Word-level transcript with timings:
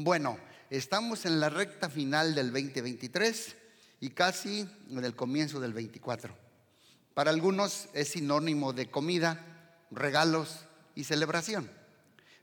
Bueno, 0.00 0.38
estamos 0.70 1.26
en 1.26 1.40
la 1.40 1.48
recta 1.48 1.90
final 1.90 2.36
del 2.36 2.52
2023 2.52 3.56
y 3.98 4.10
casi 4.10 4.60
en 4.88 5.04
el 5.04 5.16
comienzo 5.16 5.58
del 5.58 5.72
24. 5.72 6.32
Para 7.14 7.32
algunos 7.32 7.88
es 7.94 8.10
sinónimo 8.10 8.72
de 8.72 8.88
comida, 8.88 9.44
regalos 9.90 10.60
y 10.94 11.02
celebración. 11.02 11.68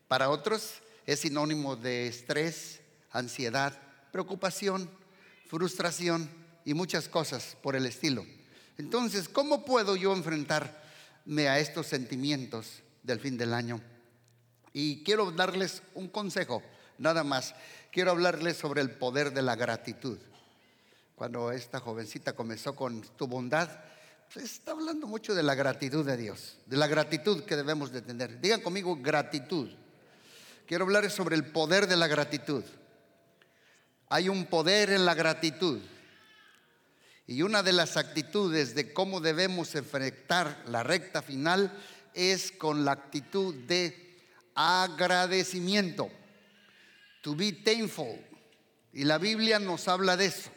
Para 0.10 0.32
otros 0.32 0.82
es 1.06 1.22
sinónimo 1.22 1.78
de 1.78 2.08
estrés, 2.08 2.82
ansiedad, 3.12 3.72
preocupación, 4.12 4.90
frustración 5.48 6.30
y 6.66 6.74
muchas 6.74 7.08
cosas 7.08 7.56
por 7.64 7.78
el 7.78 7.86
estilo. 7.86 8.26
Entonces, 8.78 9.30
¿cómo 9.30 9.64
puedo 9.64 9.96
yo 9.96 10.14
enfrentarme 10.14 11.48
a 11.48 11.60
estos 11.60 11.88
sentimientos 11.88 12.84
del 13.02 13.22
fin 13.22 13.38
del 13.38 13.54
año? 13.54 13.80
Y 14.74 15.06
quiero 15.06 15.32
darles 15.32 15.84
un 15.94 16.10
consejo, 16.10 16.62
nada 16.98 17.24
más. 17.24 17.56
Quiero 17.92 18.12
hablarles 18.12 18.58
sobre 18.58 18.82
el 18.82 18.92
poder 18.92 19.34
de 19.34 19.42
la 19.42 19.56
gratitud. 19.56 20.18
Cuando 21.16 21.52
esta 21.52 21.80
jovencita 21.80 22.34
comenzó 22.34 22.76
con 22.76 23.02
tu 23.02 23.28
bondad, 23.28 23.70
pues 24.34 24.46
está 24.46 24.72
hablando 24.72 25.08
mucho 25.08 25.34
de 25.34 25.44
la 25.44 25.56
gratitud 25.56 26.06
de 26.06 26.18
Dios, 26.18 26.58
de 26.66 26.78
la 26.78 26.88
gratitud 26.88 27.44
que 27.44 27.56
debemos 27.56 27.92
de 27.92 28.02
tener. 28.02 28.42
Digan 28.42 28.62
conmigo 28.62 28.98
gratitud. 28.98 29.70
Quiero 30.68 30.84
hablarles 30.84 31.14
sobre 31.14 31.36
el 31.36 31.46
poder 31.46 31.88
de 31.88 31.96
la 31.96 32.08
gratitud. 32.08 32.64
Hay 34.10 34.30
un 34.30 34.46
poder 34.46 34.90
en 34.90 35.06
la 35.06 35.14
gratitud. 35.14 35.80
Y 37.28 37.42
una 37.42 37.64
de 37.64 37.74
las 37.74 37.98
actitudes 37.98 38.76
de 38.76 38.94
cómo 38.94 39.20
debemos 39.20 39.74
enfrentar 39.76 40.64
la 40.68 40.84
recta 40.84 41.22
final 41.22 41.72
es 42.14 42.52
con 42.52 42.86
la 42.86 42.92
actitud 42.92 43.54
de 43.54 44.20
agradecimiento. 44.54 46.10
To 47.26 47.34
be 47.34 47.54
thankful. 47.54 48.20
Y 48.94 49.04
la 49.04 49.18
Biblia 49.18 49.58
nos 49.58 49.88
habla 49.88 50.16
de 50.16 50.28
eso. 50.28 50.52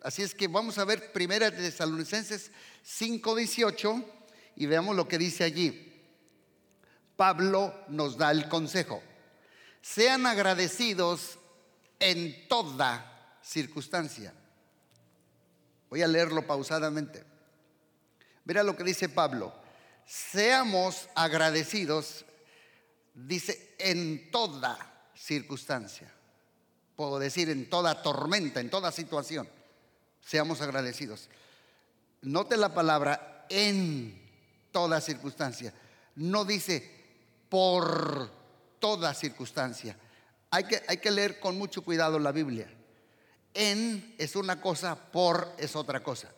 Así 0.00 0.22
es 0.22 0.34
que 0.34 0.48
vamos 0.48 0.78
a 0.78 0.86
ver 0.86 1.12
Primera 1.12 1.50
de 1.50 1.58
Tesalonicenses 1.58 2.50
5:18 2.82 4.02
y 4.56 4.64
veamos 4.64 4.96
lo 4.96 5.06
que 5.06 5.18
dice 5.18 5.44
allí. 5.44 6.02
Pablo 7.14 7.74
nos 7.88 8.16
da 8.16 8.30
el 8.30 8.48
consejo. 8.48 9.02
Sean 9.82 10.24
agradecidos 10.24 11.38
en 12.00 12.48
toda 12.48 13.38
circunstancia. 13.42 14.32
Voy 15.90 16.00
a 16.00 16.08
leerlo 16.08 16.46
pausadamente. 16.46 17.22
Mira 18.46 18.62
lo 18.62 18.74
que 18.78 18.84
dice 18.84 19.10
Pablo. 19.10 19.52
Seamos 20.06 21.10
agradecidos, 21.14 22.24
dice, 23.12 23.74
en 23.78 24.30
toda 24.30 24.88
circunstancia. 25.14 26.12
Puedo 26.96 27.18
decir 27.18 27.50
en 27.50 27.68
toda 27.68 28.02
tormenta, 28.02 28.60
en 28.60 28.70
toda 28.70 28.92
situación. 28.92 29.48
Seamos 30.20 30.60
agradecidos. 30.60 31.28
Note 32.22 32.56
la 32.56 32.74
palabra 32.74 33.46
en 33.48 34.20
toda 34.70 35.00
circunstancia. 35.00 35.72
No 36.16 36.44
dice 36.44 36.90
por 37.48 38.30
toda 38.78 39.14
circunstancia. 39.14 39.96
Hay 40.50 40.64
que, 40.64 40.82
hay 40.86 40.98
que 40.98 41.10
leer 41.10 41.40
con 41.40 41.56
mucho 41.56 41.82
cuidado 41.82 42.18
la 42.18 42.32
Biblia. 42.32 42.68
En 43.54 44.14
es 44.18 44.36
una 44.36 44.60
cosa, 44.60 44.96
por 44.96 45.54
es 45.58 45.76
otra 45.76 46.02
cosa. 46.02 46.28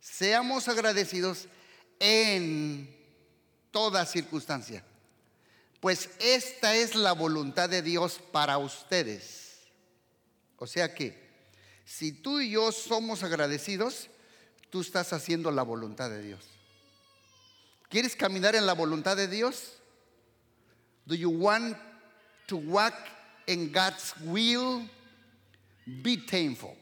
Seamos 0.00 0.68
agradecidos 0.68 1.48
en 1.98 2.94
toda 3.70 4.04
circunstancia. 4.06 4.84
Pues 5.84 6.08
esta 6.18 6.74
es 6.74 6.94
la 6.94 7.12
voluntad 7.12 7.68
de 7.68 7.82
Dios 7.82 8.18
para 8.32 8.56
ustedes. 8.56 9.58
O 10.56 10.66
sea 10.66 10.94
que 10.94 11.14
si 11.84 12.10
tú 12.10 12.40
y 12.40 12.52
yo 12.52 12.72
somos 12.72 13.22
agradecidos, 13.22 14.08
tú 14.70 14.80
estás 14.80 15.12
haciendo 15.12 15.50
la 15.50 15.62
voluntad 15.62 16.08
de 16.08 16.22
Dios. 16.22 16.40
¿Quieres 17.90 18.16
caminar 18.16 18.56
en 18.56 18.64
la 18.64 18.72
voluntad 18.72 19.14
de 19.14 19.28
Dios? 19.28 19.74
Do 21.04 21.14
you 21.14 21.28
want 21.28 21.76
to 22.46 22.56
walk 22.56 22.94
in 23.46 23.70
God's 23.70 24.14
will? 24.22 24.88
Be 25.84 26.16
thankful. 26.16 26.74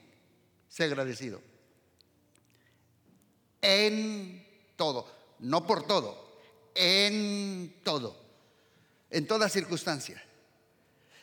Sé 0.69 0.85
agradecido. 0.85 1.41
En 3.61 4.47
todo. 4.77 5.05
No 5.39 5.67
por 5.67 5.85
todo. 5.85 6.39
En 6.73 7.81
todo. 7.83 8.22
En 9.13 9.27
toda 9.27 9.47
circunstancia. 9.47 10.19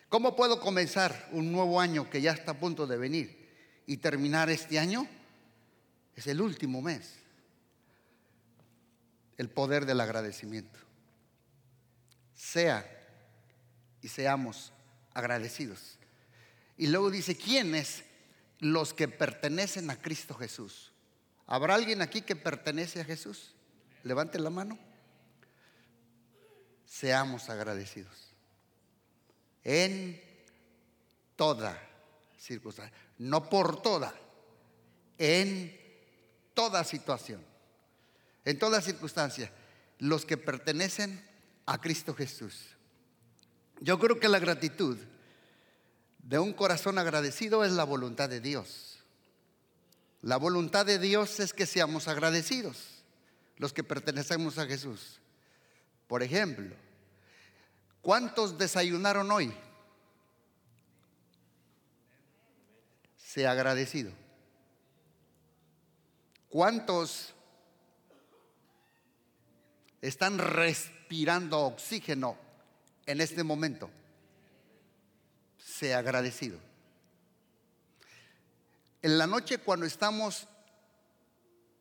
¿Cómo 0.08 0.36
puedo 0.36 0.60
comenzar 0.60 1.28
un 1.32 1.50
nuevo 1.50 1.80
año 1.80 2.08
que 2.08 2.22
ya 2.22 2.30
está 2.30 2.52
a 2.52 2.60
punto 2.60 2.86
de 2.86 2.96
venir 2.96 3.48
y 3.84 3.96
terminar 3.96 4.48
este 4.48 4.78
año? 4.78 5.08
Es 6.14 6.28
el 6.28 6.40
último 6.40 6.80
mes. 6.80 7.14
El 9.36 9.50
poder 9.50 9.86
del 9.86 10.00
agradecimiento. 10.00 10.78
Sea 12.32 12.88
y 14.02 14.06
seamos 14.06 14.72
agradecidos. 15.12 15.98
Y 16.76 16.86
luego 16.86 17.10
dice, 17.10 17.36
¿quiénes? 17.36 18.04
Los 18.60 18.94
que 18.94 19.08
pertenecen 19.08 19.90
a 19.90 20.00
Cristo 20.00 20.34
Jesús. 20.34 20.92
¿Habrá 21.44 21.74
alguien 21.74 22.02
aquí 22.02 22.22
que 22.22 22.36
pertenece 22.36 23.00
a 23.00 23.04
Jesús? 23.04 23.52
Levante 24.04 24.38
la 24.38 24.50
mano. 24.50 24.78
Seamos 26.90 27.48
agradecidos. 27.48 28.12
En 29.62 30.20
toda 31.36 31.80
circunstancia. 32.36 32.92
No 33.18 33.48
por 33.48 33.80
toda. 33.80 34.12
En 35.16 35.78
toda 36.52 36.82
situación. 36.82 37.44
En 38.44 38.58
toda 38.58 38.80
circunstancia. 38.80 39.52
Los 40.00 40.26
que 40.26 40.36
pertenecen 40.36 41.24
a 41.64 41.80
Cristo 41.80 42.12
Jesús. 42.12 42.58
Yo 43.80 44.00
creo 44.00 44.18
que 44.18 44.28
la 44.28 44.40
gratitud 44.40 44.98
de 46.18 46.40
un 46.40 46.52
corazón 46.52 46.98
agradecido 46.98 47.64
es 47.64 47.70
la 47.70 47.84
voluntad 47.84 48.28
de 48.28 48.40
Dios. 48.40 48.98
La 50.22 50.38
voluntad 50.38 50.84
de 50.86 50.98
Dios 50.98 51.38
es 51.38 51.52
que 51.52 51.66
seamos 51.66 52.08
agradecidos, 52.08 53.04
los 53.58 53.72
que 53.72 53.84
pertenecemos 53.84 54.58
a 54.58 54.66
Jesús. 54.66 55.20
Por 56.10 56.24
ejemplo, 56.24 56.74
¿cuántos 58.02 58.58
desayunaron 58.58 59.30
hoy? 59.30 59.54
Sea 63.16 63.52
agradecido. 63.52 64.10
¿Cuántos 66.48 67.32
están 70.00 70.38
respirando 70.38 71.60
oxígeno 71.60 72.36
en 73.06 73.20
este 73.20 73.44
momento? 73.44 73.88
sea 75.58 75.98
agradecido. 75.98 76.58
En 79.02 79.16
la 79.16 79.28
noche 79.28 79.58
cuando 79.58 79.86
estamos 79.86 80.48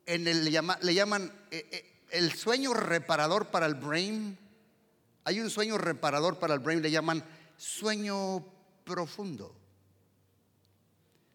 en 0.06 0.28
el, 0.28 0.44
le 0.44 0.94
llaman 0.94 1.32
eh, 1.50 1.68
eh, 1.72 1.99
el 2.10 2.32
sueño 2.32 2.74
reparador 2.74 3.50
para 3.50 3.66
el 3.66 3.74
brain, 3.74 4.38
hay 5.24 5.40
un 5.40 5.50
sueño 5.50 5.78
reparador 5.78 6.38
para 6.38 6.54
el 6.54 6.60
brain, 6.60 6.82
le 6.82 6.90
llaman 6.90 7.24
sueño 7.56 8.44
profundo. 8.84 9.54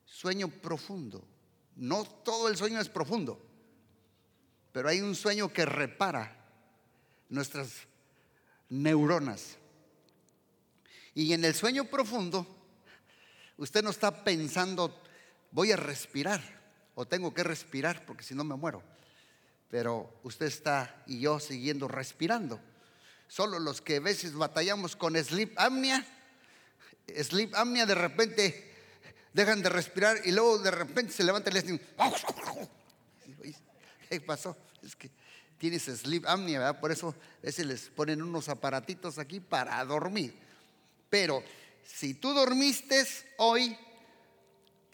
Sueño 0.05 0.47
profundo. 0.47 1.23
No 1.75 2.05
todo 2.05 2.47
el 2.47 2.55
sueño 2.55 2.79
es 2.79 2.89
profundo, 2.89 3.39
pero 4.71 4.87
hay 4.87 5.01
un 5.01 5.13
sueño 5.13 5.51
que 5.51 5.65
repara 5.65 6.35
nuestras 7.29 7.81
neuronas. 8.69 9.57
Y 11.13 11.33
en 11.33 11.43
el 11.43 11.53
sueño 11.53 11.85
profundo, 11.85 12.47
usted 13.57 13.83
no 13.83 13.89
está 13.89 14.23
pensando, 14.23 15.01
voy 15.51 15.71
a 15.71 15.77
respirar 15.77 16.41
o 16.95 17.05
tengo 17.05 17.33
que 17.33 17.43
respirar 17.43 18.05
porque 18.05 18.23
si 18.23 18.33
no 18.35 18.43
me 18.43 18.55
muero. 18.55 18.81
Pero 19.69 20.19
usted 20.23 20.45
está 20.45 21.03
y 21.07 21.19
yo 21.19 21.39
siguiendo 21.39 21.87
respirando. 21.87 22.59
Solo 23.27 23.59
los 23.59 23.81
que 23.81 23.97
a 23.97 23.99
veces 23.99 24.33
batallamos 24.33 24.95
con 24.95 25.15
sleep 25.15 25.53
apnea, 25.57 26.05
sleep 27.07 27.55
apnea 27.55 27.85
de 27.85 27.95
repente 27.95 28.73
dejan 29.33 29.61
de 29.61 29.69
respirar 29.69 30.21
y 30.23 30.31
luego 30.31 30.59
de 30.59 30.71
repente 30.71 31.11
se 31.11 31.23
levanta 31.23 31.49
y 31.49 31.53
le 31.53 31.63
¿qué 34.09 34.21
pasó? 34.21 34.55
Es 34.81 34.95
que 34.95 35.11
tienes 35.57 35.83
sleep 35.83 36.25
apnea, 36.25 36.59
¿verdad? 36.59 36.79
Por 36.79 36.91
eso 36.91 37.09
a 37.09 37.45
veces 37.45 37.65
les 37.65 37.81
ponen 37.89 38.21
unos 38.21 38.47
aparatitos 38.49 39.17
aquí 39.17 39.39
para 39.39 39.83
dormir. 39.83 40.33
Pero 41.09 41.43
si 41.83 42.13
tú 42.13 42.33
dormiste 42.33 43.03
hoy, 43.37 43.77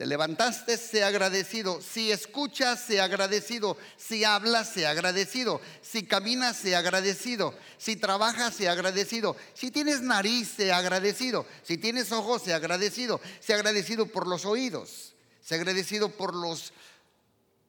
te 0.02 0.08
levantaste, 0.08 0.78
sea 0.78 1.10
agradecido. 1.10 1.80
Si 1.80 2.12
escuchas, 2.12 2.80
sea 2.80 3.04
agradecido. 3.04 3.78
Si 3.98 4.24
hablas, 4.24 4.74
sea 4.74 4.90
agradecido. 4.90 5.62
Si 5.84 6.08
caminas, 6.08 6.58
sea 6.58 6.80
agradecido. 6.80 7.54
Si 7.78 7.98
trabajas, 7.98 8.56
sea 8.56 8.72
agradecido. 8.72 9.36
Si 9.54 9.70
tienes 9.70 10.02
nariz, 10.02 10.54
sea 10.58 10.80
agradecido. 10.80 11.46
Si 11.62 11.78
tienes 11.78 12.12
ojos, 12.12 12.42
sea 12.42 12.56
agradecido. 12.56 13.22
Sea 13.42 13.58
agradecido 13.58 14.08
por 14.08 14.26
los 14.26 14.44
oídos. 14.44 15.14
Sea 15.40 15.58
agradecido 15.60 16.10
por 16.10 16.34
los 16.34 16.74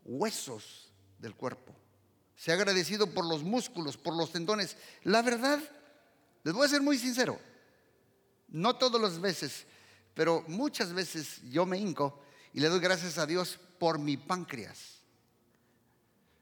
huesos 0.06 0.90
del 1.18 1.34
cuerpo. 1.34 1.74
Sea 2.34 2.54
agradecido 2.54 3.08
por 3.08 3.26
los 3.26 3.42
músculos, 3.42 3.98
por 3.98 4.16
los 4.16 4.32
tendones. 4.32 4.78
La 5.02 5.20
verdad, 5.20 5.60
les 6.44 6.54
voy 6.54 6.64
a 6.64 6.70
ser 6.70 6.80
muy 6.80 6.96
sincero. 6.96 7.38
No 8.48 8.76
todas 8.76 9.02
las 9.02 9.20
veces 9.20 9.66
pero 10.14 10.44
muchas 10.48 10.92
veces 10.92 11.40
yo 11.50 11.66
me 11.66 11.78
hinco 11.78 12.22
y 12.52 12.60
le 12.60 12.68
doy 12.68 12.80
gracias 12.80 13.18
a 13.18 13.26
Dios 13.26 13.58
por 13.78 13.98
mi 13.98 14.16
páncreas. 14.16 15.00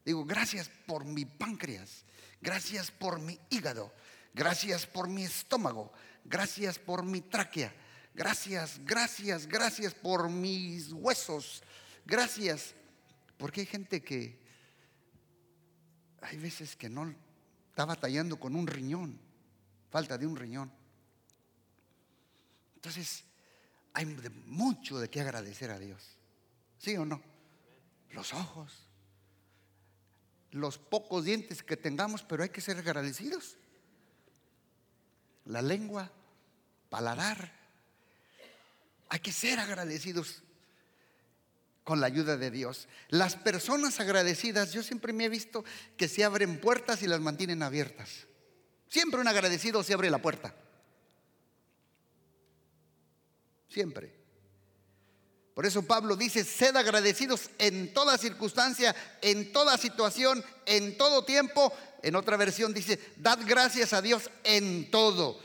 Digo, 0.03 0.25
gracias 0.25 0.69
por 0.85 1.05
mi 1.05 1.25
páncreas, 1.25 2.03
gracias 2.41 2.91
por 2.91 3.19
mi 3.19 3.39
hígado, 3.49 3.93
gracias 4.33 4.85
por 4.85 5.07
mi 5.07 5.23
estómago, 5.23 5.91
gracias 6.25 6.79
por 6.79 7.03
mi 7.03 7.21
tráquea, 7.21 7.73
gracias, 8.13 8.79
gracias, 8.83 9.47
gracias 9.47 9.93
por 9.93 10.29
mis 10.29 10.91
huesos, 10.91 11.63
gracias. 12.05 12.73
Porque 13.37 13.61
hay 13.61 13.67
gente 13.67 14.03
que 14.03 14.39
hay 16.21 16.37
veces 16.37 16.75
que 16.75 16.89
no 16.89 17.13
está 17.69 17.85
batallando 17.85 18.39
con 18.39 18.55
un 18.55 18.67
riñón, 18.67 19.19
falta 19.89 20.17
de 20.17 20.27
un 20.27 20.35
riñón. 20.35 20.71
Entonces, 22.75 23.23
hay 23.93 24.05
mucho 24.45 24.99
de 24.99 25.09
qué 25.09 25.21
agradecer 25.21 25.71
a 25.71 25.79
Dios. 25.79 26.17
¿Sí 26.77 26.95
o 26.97 27.05
no? 27.05 27.21
Los 28.11 28.33
ojos, 28.33 28.87
los 30.51 30.77
pocos 30.77 31.23
dientes 31.23 31.63
que 31.63 31.77
tengamos, 31.77 32.23
pero 32.23 32.43
hay 32.43 32.49
que 32.49 32.61
ser 32.61 32.77
agradecidos. 32.77 33.57
La 35.45 35.61
lengua, 35.61 36.11
paladar. 36.89 37.51
Hay 39.09 39.19
que 39.19 39.31
ser 39.31 39.59
agradecidos 39.59 40.43
con 41.83 41.99
la 41.99 42.07
ayuda 42.07 42.37
de 42.37 42.51
Dios. 42.51 42.87
Las 43.09 43.35
personas 43.35 43.99
agradecidas, 43.99 44.71
yo 44.71 44.83
siempre 44.83 45.13
me 45.13 45.25
he 45.25 45.29
visto 45.29 45.63
que 45.97 46.07
se 46.07 46.23
abren 46.23 46.59
puertas 46.59 47.01
y 47.01 47.07
las 47.07 47.19
mantienen 47.19 47.63
abiertas. 47.63 48.27
Siempre 48.87 49.21
un 49.21 49.27
agradecido 49.27 49.83
se 49.83 49.93
abre 49.93 50.09
la 50.09 50.21
puerta. 50.21 50.53
Siempre. 53.71 54.13
Por 55.53 55.65
eso 55.65 55.83
Pablo 55.83 56.15
dice, 56.15 56.43
sed 56.43 56.75
agradecidos 56.75 57.49
en 57.57 57.93
toda 57.93 58.17
circunstancia, 58.17 58.95
en 59.21 59.51
toda 59.51 59.77
situación, 59.77 60.43
en 60.65 60.97
todo 60.97 61.23
tiempo. 61.23 61.71
En 62.03 62.15
otra 62.15 62.35
versión 62.37 62.73
dice, 62.73 62.99
dad 63.17 63.39
gracias 63.45 63.93
a 63.93 64.01
Dios 64.01 64.29
en 64.43 64.89
todo. 64.91 65.39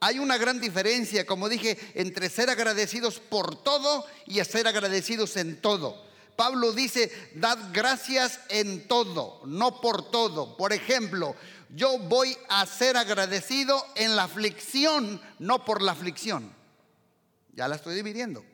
Hay 0.00 0.18
una 0.18 0.36
gran 0.36 0.60
diferencia, 0.60 1.24
como 1.26 1.48
dije, 1.48 1.78
entre 1.94 2.28
ser 2.28 2.50
agradecidos 2.50 3.20
por 3.20 3.62
todo 3.62 4.04
y 4.26 4.42
ser 4.44 4.66
agradecidos 4.66 5.36
en 5.36 5.60
todo. 5.60 6.04
Pablo 6.36 6.72
dice, 6.72 7.10
dad 7.34 7.58
gracias 7.72 8.40
en 8.48 8.86
todo, 8.88 9.42
no 9.44 9.80
por 9.80 10.10
todo. 10.10 10.56
Por 10.56 10.72
ejemplo, 10.72 11.36
yo 11.70 11.98
voy 11.98 12.36
a 12.48 12.66
ser 12.66 12.96
agradecido 12.96 13.84
en 13.94 14.16
la 14.16 14.24
aflicción, 14.24 15.20
no 15.38 15.64
por 15.64 15.82
la 15.82 15.92
aflicción. 15.92 16.61
Ya 17.52 17.68
la 17.68 17.76
estoy 17.76 17.94
dividiendo. 17.94 18.44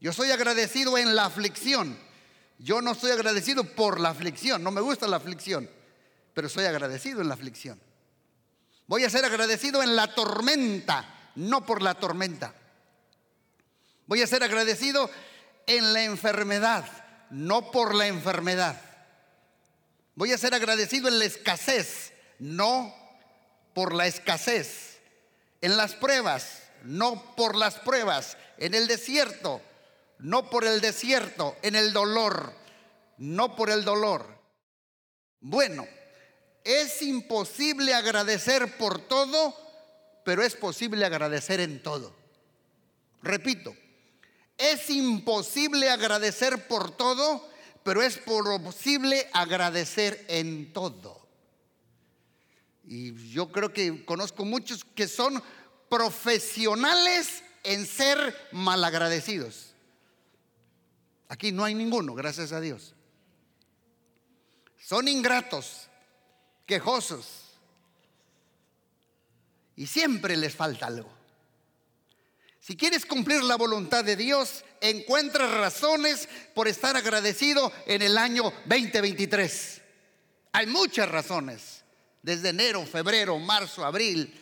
Yo 0.00 0.12
soy 0.12 0.30
agradecido 0.30 0.98
en 0.98 1.14
la 1.14 1.24
aflicción. 1.24 1.98
Yo 2.58 2.82
no 2.82 2.94
soy 2.94 3.12
agradecido 3.12 3.64
por 3.64 4.00
la 4.00 4.10
aflicción. 4.10 4.62
No 4.62 4.70
me 4.70 4.80
gusta 4.80 5.06
la 5.06 5.16
aflicción. 5.16 5.70
Pero 6.34 6.48
soy 6.48 6.64
agradecido 6.64 7.20
en 7.20 7.28
la 7.28 7.34
aflicción. 7.34 7.80
Voy 8.86 9.04
a 9.04 9.10
ser 9.10 9.24
agradecido 9.24 9.82
en 9.82 9.94
la 9.94 10.14
tormenta, 10.14 11.30
no 11.34 11.66
por 11.66 11.82
la 11.82 11.94
tormenta. 11.94 12.54
Voy 14.06 14.22
a 14.22 14.26
ser 14.26 14.42
agradecido 14.42 15.10
en 15.66 15.92
la 15.92 16.04
enfermedad, 16.04 16.86
no 17.30 17.70
por 17.70 17.94
la 17.94 18.06
enfermedad. 18.06 18.80
Voy 20.14 20.32
a 20.32 20.38
ser 20.38 20.54
agradecido 20.54 21.08
en 21.08 21.18
la 21.18 21.26
escasez, 21.26 22.12
no 22.38 22.94
por 23.74 23.94
la 23.94 24.06
escasez. 24.06 24.98
En 25.60 25.76
las 25.76 25.94
pruebas, 25.94 26.62
no 26.84 27.34
por 27.36 27.56
las 27.56 27.76
pruebas, 27.76 28.36
en 28.58 28.74
el 28.74 28.86
desierto, 28.86 29.60
no 30.18 30.50
por 30.50 30.64
el 30.64 30.80
desierto, 30.80 31.56
en 31.62 31.76
el 31.76 31.92
dolor, 31.92 32.52
no 33.18 33.54
por 33.56 33.70
el 33.70 33.84
dolor. 33.84 34.26
Bueno, 35.40 35.86
es 36.64 37.02
imposible 37.02 37.94
agradecer 37.94 38.76
por 38.76 39.00
todo, 39.00 39.56
pero 40.24 40.42
es 40.42 40.54
posible 40.54 41.04
agradecer 41.04 41.60
en 41.60 41.82
todo. 41.82 42.14
Repito, 43.22 43.74
es 44.56 44.90
imposible 44.90 45.88
agradecer 45.88 46.66
por 46.66 46.96
todo, 46.96 47.48
pero 47.84 48.02
es 48.02 48.18
posible 48.18 49.30
agradecer 49.32 50.24
en 50.28 50.72
todo. 50.72 51.26
Y 52.84 53.14
yo 53.30 53.52
creo 53.52 53.72
que 53.72 54.04
conozco 54.04 54.44
muchos 54.44 54.84
que 54.84 55.06
son 55.06 55.42
profesionales 55.88 57.42
en 57.64 57.86
ser 57.86 58.48
malagradecidos. 58.52 59.74
Aquí 61.28 61.52
no 61.52 61.64
hay 61.64 61.74
ninguno, 61.74 62.14
gracias 62.14 62.52
a 62.52 62.60
Dios. 62.60 62.94
Son 64.80 65.06
ingratos, 65.06 65.88
quejosos. 66.64 67.26
Y 69.76 69.86
siempre 69.86 70.36
les 70.36 70.56
falta 70.56 70.86
algo. 70.86 71.18
Si 72.60 72.76
quieres 72.76 73.06
cumplir 73.06 73.42
la 73.44 73.56
voluntad 73.56 74.04
de 74.04 74.16
Dios, 74.16 74.64
encuentra 74.80 75.46
razones 75.60 76.28
por 76.54 76.68
estar 76.68 76.96
agradecido 76.96 77.72
en 77.86 78.02
el 78.02 78.18
año 78.18 78.52
2023. 78.66 79.82
Hay 80.52 80.66
muchas 80.66 81.10
razones. 81.10 81.82
Desde 82.22 82.48
enero, 82.48 82.84
febrero, 82.84 83.38
marzo, 83.38 83.84
abril, 83.84 84.34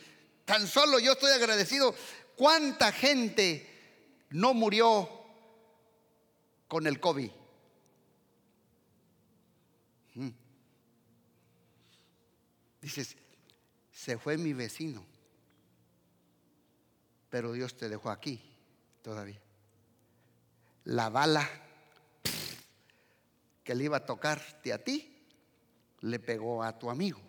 Tan 0.47 0.69
solo 0.69 1.01
yo 1.01 1.13
estoy 1.13 1.33
agradecido. 1.33 1.95
¿Cuánta 2.37 2.93
gente 2.93 3.69
no 4.31 4.55
murió 4.55 5.11
con 6.69 6.87
el 6.87 7.01
COVID? 7.01 7.31
Mm. 10.15 10.29
Dices, 12.81 13.17
se 13.93 14.19
fue 14.19 14.39
mi 14.39 14.53
vecino, 14.53 15.05
pero 17.29 17.53
Dios 17.53 17.77
te 17.77 17.89
dejó 17.89 18.11
aquí 18.11 18.41
todavía. 19.03 19.41
La 20.85 21.09
bala 21.09 21.51
que 23.65 23.75
le 23.75 23.83
iba 23.83 23.97
a 23.97 24.07
tocarte 24.07 24.73
a 24.73 24.85
ti, 24.85 25.13
le 26.03 26.21
pegó 26.21 26.63
a 26.63 26.79
tu 26.79 26.89
amigo, 26.89 27.21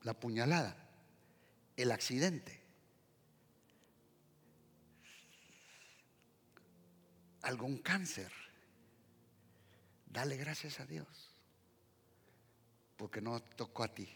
la 0.00 0.14
puñalada 0.14 0.81
el 1.76 1.90
accidente. 1.90 2.60
Algún 7.42 7.78
cáncer. 7.78 8.32
Dale 10.06 10.36
gracias 10.36 10.80
a 10.80 10.86
Dios. 10.86 11.06
Porque 12.96 13.20
no 13.20 13.40
tocó 13.40 13.84
a 13.84 13.94
ti. 13.94 14.08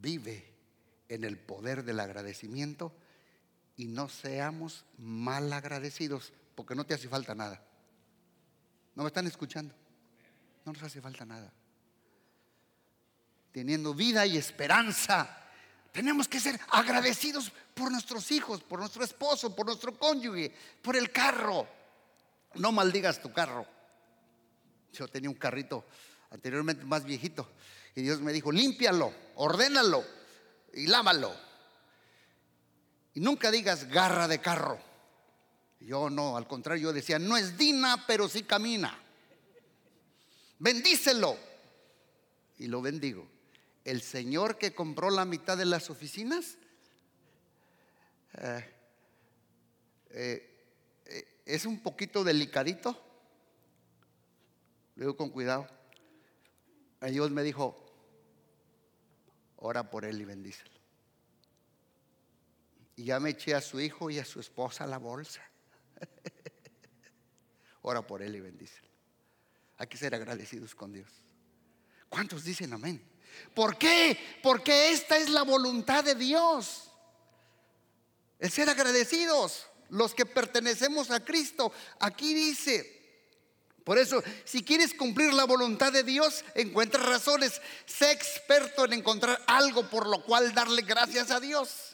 Vive 0.00 0.52
en 1.08 1.24
el 1.24 1.38
poder 1.38 1.84
del 1.84 2.00
agradecimiento 2.00 2.92
y 3.76 3.86
no 3.86 4.08
seamos 4.08 4.84
mal 4.98 5.52
agradecidos 5.52 6.32
porque 6.54 6.74
no 6.74 6.84
te 6.84 6.94
hace 6.94 7.08
falta 7.08 7.34
nada. 7.34 7.64
¿No 8.94 9.02
me 9.02 9.08
están 9.08 9.26
escuchando? 9.26 9.74
No 10.64 10.72
nos 10.72 10.82
hace 10.82 11.00
falta 11.00 11.24
nada 11.24 11.52
teniendo 13.52 13.94
vida 13.94 14.26
y 14.26 14.36
esperanza. 14.36 15.36
Tenemos 15.92 16.28
que 16.28 16.40
ser 16.40 16.58
agradecidos 16.70 17.52
por 17.74 17.90
nuestros 17.90 18.30
hijos, 18.30 18.62
por 18.62 18.78
nuestro 18.78 19.04
esposo, 19.04 19.54
por 19.54 19.66
nuestro 19.66 19.98
cónyuge, 19.98 20.54
por 20.82 20.96
el 20.96 21.10
carro. 21.10 21.66
No 22.54 22.72
maldigas 22.72 23.20
tu 23.20 23.32
carro. 23.32 23.66
Yo 24.92 25.08
tenía 25.08 25.30
un 25.30 25.36
carrito 25.36 25.84
anteriormente 26.30 26.84
más 26.84 27.04
viejito 27.04 27.48
y 27.94 28.02
Dios 28.02 28.20
me 28.20 28.32
dijo, 28.32 28.52
límpialo, 28.52 29.12
ordénalo 29.36 30.04
y 30.74 30.86
lávalo. 30.86 31.34
Y 33.14 33.20
nunca 33.20 33.50
digas 33.50 33.88
garra 33.88 34.28
de 34.28 34.40
carro. 34.40 34.78
Yo 35.80 36.10
no, 36.10 36.36
al 36.36 36.46
contrario, 36.46 36.84
yo 36.84 36.92
decía, 36.92 37.18
no 37.18 37.36
es 37.36 37.56
Dina, 37.56 38.04
pero 38.06 38.28
sí 38.28 38.42
camina. 38.44 38.96
Bendícelo. 40.58 41.36
Y 42.58 42.66
lo 42.66 42.82
bendigo 42.82 43.39
el 43.84 44.02
señor 44.02 44.58
que 44.58 44.74
compró 44.74 45.10
la 45.10 45.24
mitad 45.24 45.56
de 45.56 45.64
las 45.64 45.90
oficinas, 45.90 46.58
eh, 48.38 48.74
eh, 50.10 50.70
eh, 51.06 51.42
es 51.46 51.64
un 51.66 51.80
poquito 51.80 52.24
delicadito. 52.24 53.00
Le 54.96 55.04
digo 55.04 55.16
con 55.16 55.30
cuidado. 55.30 55.66
Y 57.02 57.10
Dios 57.12 57.30
me 57.30 57.42
dijo, 57.42 57.76
ora 59.56 59.88
por 59.88 60.04
él 60.04 60.20
y 60.20 60.24
bendícelo. 60.24 60.78
Y 62.96 63.04
ya 63.04 63.18
me 63.18 63.30
eché 63.30 63.54
a 63.54 63.62
su 63.62 63.80
hijo 63.80 64.10
y 64.10 64.18
a 64.18 64.24
su 64.24 64.40
esposa 64.40 64.86
la 64.86 64.98
bolsa. 64.98 65.42
ora 67.82 68.06
por 68.06 68.22
él 68.22 68.36
y 68.36 68.40
bendícelo. 68.40 68.88
Hay 69.78 69.86
que 69.86 69.96
ser 69.96 70.14
agradecidos 70.14 70.74
con 70.74 70.92
Dios. 70.92 71.10
¿Cuántos 72.10 72.44
dicen 72.44 72.74
amén? 72.74 73.02
¿Por 73.54 73.76
qué? 73.76 74.18
Porque 74.42 74.92
esta 74.92 75.16
es 75.16 75.28
la 75.28 75.42
voluntad 75.42 76.04
de 76.04 76.14
Dios. 76.14 76.90
El 78.38 78.50
ser 78.50 78.70
agradecidos, 78.70 79.66
los 79.90 80.14
que 80.14 80.26
pertenecemos 80.26 81.10
a 81.10 81.24
Cristo. 81.24 81.72
Aquí 81.98 82.32
dice, 82.32 83.00
por 83.84 83.98
eso, 83.98 84.22
si 84.44 84.62
quieres 84.62 84.94
cumplir 84.94 85.32
la 85.32 85.44
voluntad 85.44 85.92
de 85.92 86.04
Dios, 86.04 86.44
encuentra 86.54 87.02
razones. 87.02 87.60
Sé 87.86 88.12
experto 88.12 88.84
en 88.84 88.94
encontrar 88.94 89.42
algo 89.46 89.88
por 89.88 90.06
lo 90.06 90.24
cual 90.24 90.54
darle 90.54 90.82
gracias 90.82 91.30
a 91.30 91.40
Dios. 91.40 91.89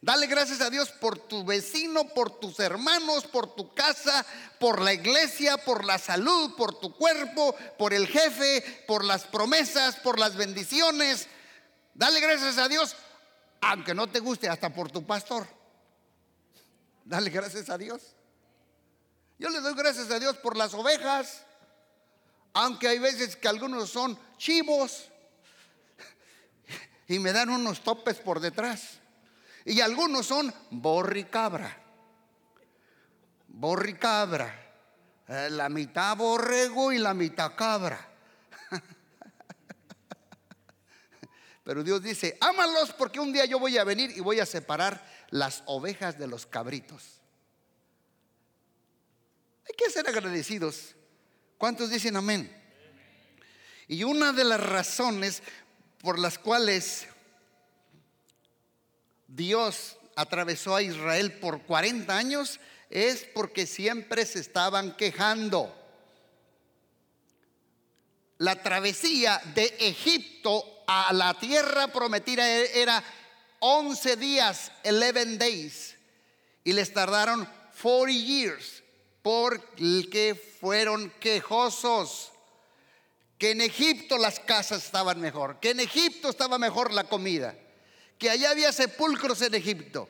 Dale 0.00 0.28
gracias 0.28 0.60
a 0.60 0.70
Dios 0.70 0.90
por 0.90 1.18
tu 1.18 1.44
vecino, 1.44 2.08
por 2.08 2.38
tus 2.38 2.60
hermanos, 2.60 3.26
por 3.26 3.54
tu 3.56 3.74
casa, 3.74 4.24
por 4.60 4.80
la 4.80 4.92
iglesia, 4.92 5.56
por 5.58 5.84
la 5.84 5.98
salud, 5.98 6.54
por 6.56 6.78
tu 6.78 6.94
cuerpo, 6.94 7.54
por 7.76 7.92
el 7.92 8.06
jefe, 8.06 8.84
por 8.86 9.04
las 9.04 9.24
promesas, 9.24 9.96
por 9.96 10.20
las 10.20 10.36
bendiciones. 10.36 11.26
Dale 11.94 12.20
gracias 12.20 12.58
a 12.58 12.68
Dios, 12.68 12.94
aunque 13.60 13.92
no 13.92 14.06
te 14.08 14.20
guste, 14.20 14.48
hasta 14.48 14.72
por 14.72 14.88
tu 14.92 15.04
pastor. 15.04 15.48
Dale 17.04 17.30
gracias 17.30 17.68
a 17.68 17.76
Dios. 17.76 18.02
Yo 19.38 19.50
le 19.50 19.60
doy 19.60 19.74
gracias 19.74 20.10
a 20.12 20.20
Dios 20.20 20.36
por 20.36 20.56
las 20.56 20.74
ovejas, 20.74 21.42
aunque 22.52 22.86
hay 22.86 23.00
veces 23.00 23.34
que 23.34 23.48
algunos 23.48 23.90
son 23.90 24.16
chivos 24.36 25.08
y 27.08 27.18
me 27.18 27.32
dan 27.32 27.50
unos 27.50 27.82
topes 27.82 28.18
por 28.18 28.38
detrás. 28.38 28.97
Y 29.64 29.80
algunos 29.80 30.26
son 30.26 30.52
borricabra. 30.70 31.76
Borricabra. 33.48 34.68
Eh, 35.28 35.48
la 35.50 35.68
mitad 35.68 36.16
borrego 36.16 36.92
y 36.92 36.98
la 36.98 37.12
mitad 37.12 37.54
cabra. 37.54 38.08
Pero 41.64 41.84
Dios 41.84 42.02
dice, 42.02 42.38
ámalos 42.40 42.92
porque 42.94 43.20
un 43.20 43.32
día 43.32 43.44
yo 43.44 43.58
voy 43.58 43.76
a 43.76 43.84
venir 43.84 44.10
y 44.16 44.20
voy 44.20 44.40
a 44.40 44.46
separar 44.46 45.04
las 45.30 45.62
ovejas 45.66 46.18
de 46.18 46.26
los 46.26 46.46
cabritos. 46.46 47.20
Hay 49.68 49.74
que 49.76 49.90
ser 49.90 50.08
agradecidos. 50.08 50.94
¿Cuántos 51.58 51.90
dicen 51.90 52.16
amén? 52.16 52.54
Y 53.86 54.04
una 54.04 54.32
de 54.32 54.44
las 54.44 54.60
razones 54.60 55.42
por 56.00 56.18
las 56.18 56.38
cuales 56.38 57.06
Dios 59.28 59.96
atravesó 60.16 60.74
a 60.74 60.82
Israel 60.82 61.32
por 61.34 61.62
40 61.62 62.16
años 62.16 62.58
es 62.90 63.24
porque 63.34 63.66
siempre 63.66 64.24
se 64.24 64.40
estaban 64.40 64.96
quejando. 64.96 65.74
La 68.38 68.62
travesía 68.62 69.40
de 69.54 69.66
Egipto 69.78 70.64
a 70.86 71.12
la 71.12 71.34
tierra 71.34 71.88
prometida 71.88 72.48
era 72.48 73.04
11 73.60 74.16
días, 74.16 74.72
11 74.84 75.36
days, 75.36 75.96
y 76.64 76.72
les 76.72 76.92
tardaron 76.92 77.48
40 77.82 78.12
years 78.12 78.82
porque 79.22 80.34
fueron 80.60 81.10
quejosos. 81.20 82.32
Que 83.36 83.52
en 83.52 83.60
Egipto 83.60 84.18
las 84.18 84.40
casas 84.40 84.84
estaban 84.84 85.20
mejor, 85.20 85.60
que 85.60 85.70
en 85.70 85.80
Egipto 85.80 86.28
estaba 86.30 86.58
mejor 86.58 86.92
la 86.92 87.04
comida 87.04 87.54
que 88.18 88.30
allá 88.30 88.50
había 88.50 88.72
sepulcros 88.72 89.40
en 89.42 89.54
Egipto. 89.54 90.08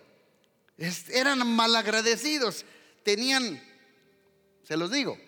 eran 1.11 1.47
malagradecidos. 1.47 2.65
Tenían, 3.05 3.63
se 4.65 4.77
los 4.77 4.91
digo, 4.91 5.19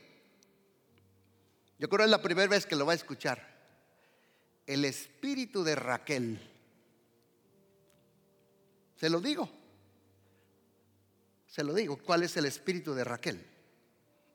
yo 1.78 1.88
creo 1.88 1.98
que 1.98 2.04
es 2.04 2.10
la 2.10 2.22
primera 2.22 2.48
vez 2.48 2.66
que 2.66 2.76
lo 2.76 2.84
va 2.84 2.92
a 2.92 2.96
escuchar. 2.96 3.48
El 4.66 4.84
espíritu 4.84 5.64
de 5.64 5.74
Raquel. 5.74 6.38
Se 8.96 9.08
lo 9.08 9.20
digo. 9.20 9.48
Se 11.46 11.64
lo 11.64 11.72
digo. 11.72 11.96
¿Cuál 11.96 12.22
es 12.22 12.36
el 12.36 12.44
espíritu 12.44 12.94
de 12.94 13.04
Raquel? 13.04 13.44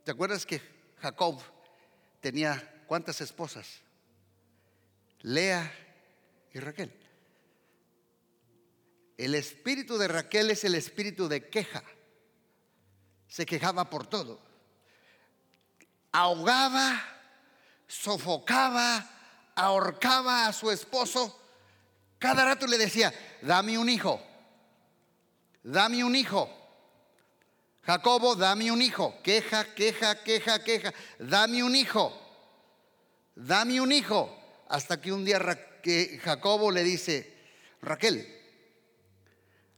¿Te 0.04 0.12
acuerdas 0.12 0.46
que 0.46 0.60
Jacob 1.02 1.40
tenía 2.20 2.84
cuántas 2.88 3.22
esposas? 3.22 3.82
Lea 5.22 5.72
y 6.52 6.60
Raquel. 6.60 7.05
El 9.18 9.36
espíritu 9.36 9.98
de 9.98 10.08
Raquel 10.08 10.52
es 10.52 10.64
el 10.64 10.76
espíritu 10.76 11.28
de 11.28 11.50
queja. 11.50 11.84
Se 13.28 13.46
quejaba 13.46 13.90
por 13.90 14.08
todo. 14.08 14.40
Ahogaba, 16.12 17.02
sofocaba, 17.88 19.10
ahorcaba 19.56 20.48
a 20.48 20.54
su 20.54 20.72
esposo. 20.72 21.42
Cada 22.20 22.46
rato 22.46 22.68
le 22.68 22.78
decía, 22.78 23.14
dame 23.42 23.78
un 23.78 23.90
hijo, 23.90 24.22
dame 25.64 26.04
un 26.04 26.16
hijo. 26.16 26.50
Jacobo, 27.84 28.36
dame 28.36 28.72
un 28.72 28.82
hijo. 28.82 29.22
Queja, 29.22 29.76
queja, 29.76 30.24
queja, 30.24 30.64
queja. 30.64 30.94
Dame 31.20 31.64
un 31.64 31.76
hijo. 31.76 32.20
Dame 33.36 33.80
un 33.80 33.92
hijo. 33.92 34.36
Hasta 34.70 35.00
que 35.00 35.14
un 35.14 35.24
día 35.24 35.40
Jacobo 36.24 36.72
le 36.72 36.84
dice, 36.84 37.32
Raquel, 37.82 38.35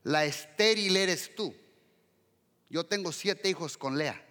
la 0.07 0.23
estéril 0.23 0.95
eres 0.95 1.35
tú. 1.35 1.53
Yo 2.69 2.85
tengo 2.85 3.11
siete 3.11 3.49
hijos 3.49 3.77
con 3.77 3.97
Lea. 3.97 4.23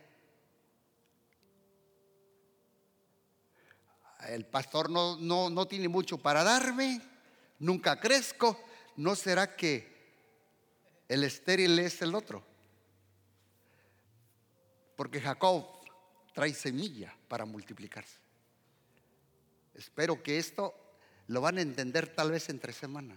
El 4.28 4.46
pastor 4.46 4.88
no, 4.88 5.18
no, 5.18 5.50
no 5.50 5.68
tiene 5.68 5.88
mucho 5.88 6.16
para 6.16 6.42
darme, 6.42 7.02
nunca 7.58 8.00
crezco. 8.00 8.58
¿No 8.96 9.14
será 9.14 9.54
que 9.54 10.14
el 11.08 11.24
estéril 11.24 11.78
es 11.78 12.00
el 12.00 12.14
otro? 12.14 12.42
Porque 14.96 15.20
Jacob 15.20 15.66
trae 16.32 16.54
semilla 16.54 17.14
para 17.28 17.44
multiplicarse. 17.44 18.16
Espero 19.74 20.22
que 20.22 20.38
esto 20.38 20.74
lo 21.26 21.42
van 21.42 21.58
a 21.58 21.60
entender 21.60 22.08
tal 22.14 22.30
vez 22.30 22.48
entre 22.48 22.72
semana, 22.72 23.14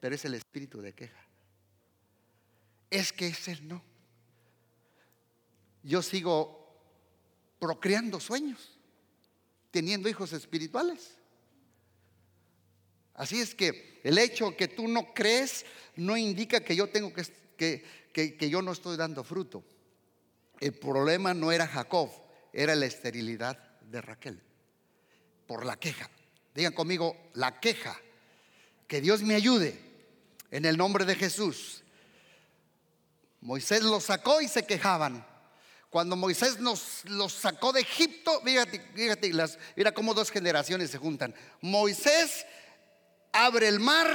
pero 0.00 0.16
es 0.16 0.24
el 0.24 0.34
espíritu 0.34 0.80
de 0.80 0.92
queja 0.92 1.26
es 2.90 3.12
que 3.12 3.28
es 3.28 3.48
Él 3.48 3.66
no. 3.66 3.82
Yo 5.82 6.02
sigo 6.02 6.56
procreando 7.58 8.20
sueños, 8.20 8.78
teniendo 9.70 10.08
hijos 10.08 10.32
espirituales. 10.32 11.16
Así 13.14 13.40
es 13.40 13.54
que 13.54 14.00
el 14.04 14.18
hecho 14.18 14.56
que 14.56 14.68
tú 14.68 14.88
no 14.88 15.14
crees 15.14 15.64
no 15.96 16.16
indica 16.16 16.60
que 16.60 16.76
yo 16.76 16.88
tengo 16.88 17.12
que, 17.12 17.84
que, 18.12 18.36
que 18.36 18.50
yo 18.50 18.62
no 18.62 18.72
estoy 18.72 18.96
dando 18.96 19.24
fruto. 19.24 19.64
El 20.60 20.74
problema 20.74 21.34
no 21.34 21.52
era 21.52 21.66
Jacob, 21.66 22.10
era 22.52 22.74
la 22.74 22.86
esterilidad 22.86 23.58
de 23.82 24.00
Raquel, 24.00 24.40
por 25.46 25.64
la 25.64 25.76
queja. 25.76 26.10
Digan 26.54 26.72
conmigo, 26.72 27.16
la 27.34 27.60
queja. 27.60 28.00
Que 28.86 29.00
Dios 29.00 29.22
me 29.22 29.34
ayude 29.34 29.78
en 30.50 30.64
el 30.64 30.76
nombre 30.76 31.04
de 31.04 31.14
Jesús. 31.14 31.82
Moisés 33.46 33.84
los 33.84 34.02
sacó 34.02 34.40
y 34.40 34.48
se 34.48 34.66
quejaban. 34.66 35.24
Cuando 35.88 36.16
Moisés 36.16 36.58
nos 36.58 37.04
los 37.04 37.32
sacó 37.32 37.72
de 37.72 37.82
Egipto, 37.82 38.40
fíjate, 38.40 38.80
fíjate 38.92 39.32
mira 39.76 39.92
cómo 39.94 40.14
dos 40.14 40.32
generaciones 40.32 40.90
se 40.90 40.98
juntan. 40.98 41.32
Moisés 41.60 42.44
abre 43.32 43.68
el 43.68 43.78
mar 43.78 44.08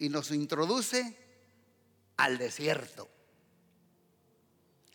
y 0.00 0.08
nos 0.08 0.32
introduce 0.32 1.16
al 2.16 2.38
desierto. 2.38 3.08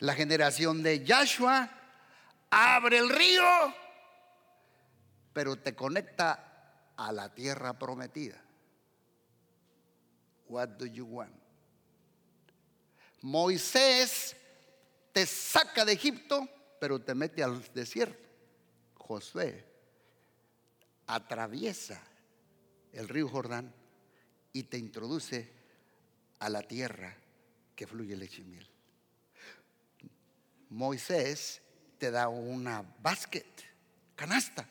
La 0.00 0.14
generación 0.14 0.82
de 0.82 1.02
Yahshua 1.02 1.70
abre 2.50 2.98
el 2.98 3.08
río, 3.08 3.74
pero 5.32 5.56
te 5.56 5.74
conecta 5.74 6.92
a 6.94 7.10
la 7.10 7.34
tierra 7.34 7.78
prometida. 7.78 8.51
What 10.52 10.76
do? 10.76 10.86
Moisés 13.22 14.36
te 15.10 15.24
saca 15.24 15.82
de 15.86 15.94
Egipto, 15.94 16.46
pero 16.78 17.00
te 17.00 17.14
mete 17.14 17.42
al 17.42 17.64
desierto. 17.72 18.28
Josué 18.98 19.64
atraviesa 21.06 22.02
el 22.92 23.08
río 23.08 23.30
Jordán 23.30 23.72
y 24.52 24.64
te 24.64 24.76
introduce 24.76 25.50
a 26.38 26.50
la 26.50 26.60
tierra 26.60 27.16
que 27.74 27.86
fluye 27.86 28.14
leche 28.14 28.42
y 28.42 28.44
miel. 28.44 28.68
Moisés 30.68 31.62
te 31.96 32.10
da 32.10 32.28
una 32.28 32.84
basket, 33.00 33.46
canasta, 34.14 34.68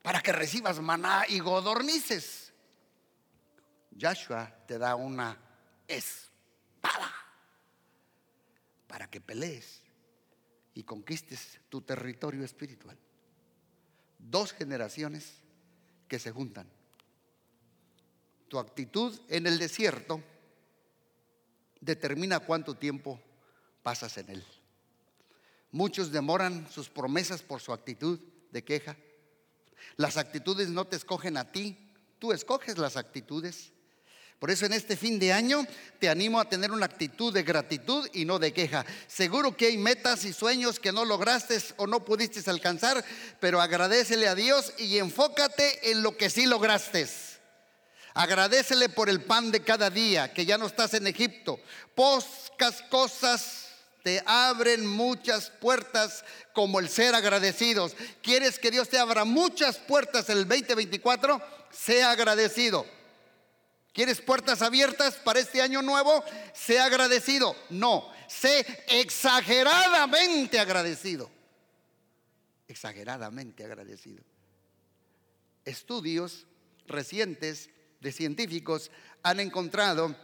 para 0.00 0.22
que 0.22 0.32
recibas 0.32 0.80
maná 0.80 1.26
y 1.28 1.40
godornices. 1.40 2.39
Joshua 4.00 4.52
te 4.66 4.78
da 4.78 4.94
una 4.94 5.36
espada 5.86 7.12
para 8.86 9.08
que 9.08 9.20
pelees 9.20 9.82
y 10.74 10.82
conquistes 10.82 11.60
tu 11.68 11.82
territorio 11.82 12.44
espiritual. 12.44 12.96
Dos 14.18 14.52
generaciones 14.52 15.34
que 16.08 16.18
se 16.18 16.30
juntan. 16.30 16.68
Tu 18.48 18.58
actitud 18.58 19.18
en 19.28 19.46
el 19.46 19.58
desierto 19.58 20.22
determina 21.80 22.40
cuánto 22.40 22.76
tiempo 22.76 23.20
pasas 23.82 24.18
en 24.18 24.30
él. 24.30 24.44
Muchos 25.72 26.10
demoran 26.10 26.68
sus 26.68 26.88
promesas 26.88 27.42
por 27.42 27.60
su 27.60 27.72
actitud 27.72 28.18
de 28.50 28.64
queja. 28.64 28.96
Las 29.96 30.16
actitudes 30.16 30.68
no 30.68 30.86
te 30.86 30.96
escogen 30.96 31.36
a 31.36 31.52
ti, 31.52 31.78
tú 32.18 32.32
escoges 32.32 32.76
las 32.76 32.96
actitudes. 32.96 33.72
Por 34.40 34.50
eso 34.50 34.64
en 34.64 34.72
este 34.72 34.96
fin 34.96 35.18
de 35.18 35.34
año 35.34 35.66
te 35.98 36.08
animo 36.08 36.40
a 36.40 36.48
tener 36.48 36.72
una 36.72 36.86
actitud 36.86 37.30
de 37.30 37.42
gratitud 37.42 38.08
y 38.14 38.24
no 38.24 38.38
de 38.38 38.54
queja. 38.54 38.86
Seguro 39.06 39.54
que 39.54 39.66
hay 39.66 39.76
metas 39.76 40.24
y 40.24 40.32
sueños 40.32 40.80
que 40.80 40.92
no 40.92 41.04
lograste 41.04 41.58
o 41.76 41.86
no 41.86 42.06
pudiste 42.06 42.48
alcanzar, 42.48 43.04
pero 43.38 43.60
agradecele 43.60 44.26
a 44.28 44.34
Dios 44.34 44.72
y 44.78 44.96
enfócate 44.96 45.90
en 45.90 46.02
lo 46.02 46.16
que 46.16 46.30
sí 46.30 46.46
lograste. 46.46 47.06
Agradecele 48.14 48.88
por 48.88 49.10
el 49.10 49.22
pan 49.22 49.52
de 49.52 49.60
cada 49.60 49.90
día, 49.90 50.32
que 50.32 50.46
ya 50.46 50.56
no 50.56 50.66
estás 50.66 50.94
en 50.94 51.06
Egipto. 51.06 51.60
Pocas 51.94 52.80
cosas 52.88 53.66
te 54.02 54.22
abren 54.24 54.86
muchas 54.86 55.50
puertas 55.50 56.24
como 56.54 56.80
el 56.80 56.88
ser 56.88 57.14
agradecidos. 57.14 57.94
¿Quieres 58.22 58.58
que 58.58 58.70
Dios 58.70 58.88
te 58.88 58.98
abra 58.98 59.26
muchas 59.26 59.76
puertas 59.76 60.30
en 60.30 60.38
el 60.38 60.48
2024? 60.48 61.42
Sea 61.70 62.12
agradecido. 62.12 62.86
¿Quieres 64.00 64.22
puertas 64.22 64.62
abiertas 64.62 65.16
para 65.16 65.40
este 65.40 65.60
año 65.60 65.82
nuevo? 65.82 66.24
Sé 66.54 66.80
agradecido. 66.80 67.54
No, 67.68 68.10
sé 68.28 68.64
exageradamente 68.88 70.58
agradecido. 70.58 71.30
Exageradamente 72.66 73.62
agradecido. 73.62 74.24
Estudios 75.66 76.46
recientes 76.86 77.68
de 78.00 78.10
científicos 78.10 78.90
han 79.22 79.38
encontrado 79.38 80.16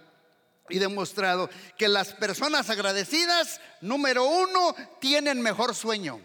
y 0.70 0.78
demostrado 0.78 1.50
que 1.76 1.88
las 1.88 2.14
personas 2.14 2.70
agradecidas, 2.70 3.60
número 3.82 4.24
uno, 4.24 4.74
tienen 5.02 5.42
mejor 5.42 5.74
sueño. 5.74 6.18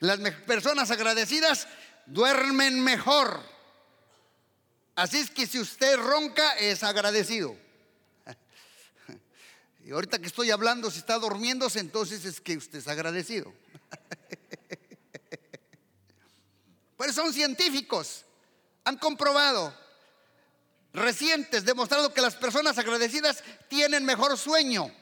Las 0.00 0.20
personas 0.46 0.90
agradecidas 0.90 1.68
duermen 2.04 2.84
mejor. 2.84 3.59
Así 5.00 5.16
es 5.16 5.30
que 5.30 5.46
si 5.46 5.58
usted 5.58 5.96
ronca 5.96 6.50
es 6.58 6.82
agradecido. 6.82 7.56
Y 9.82 9.92
ahorita 9.92 10.18
que 10.18 10.26
estoy 10.26 10.50
hablando, 10.50 10.90
si 10.90 10.98
está 10.98 11.18
durmiéndose, 11.18 11.80
entonces 11.80 12.26
es 12.26 12.38
que 12.38 12.54
usted 12.54 12.80
es 12.80 12.86
agradecido. 12.86 13.50
Pero 16.98 17.12
son 17.14 17.32
científicos, 17.32 18.26
han 18.84 18.98
comprobado, 18.98 19.74
recientes, 20.92 21.64
demostrado 21.64 22.12
que 22.12 22.20
las 22.20 22.36
personas 22.36 22.76
agradecidas 22.76 23.42
tienen 23.68 24.04
mejor 24.04 24.36
sueño. 24.36 24.94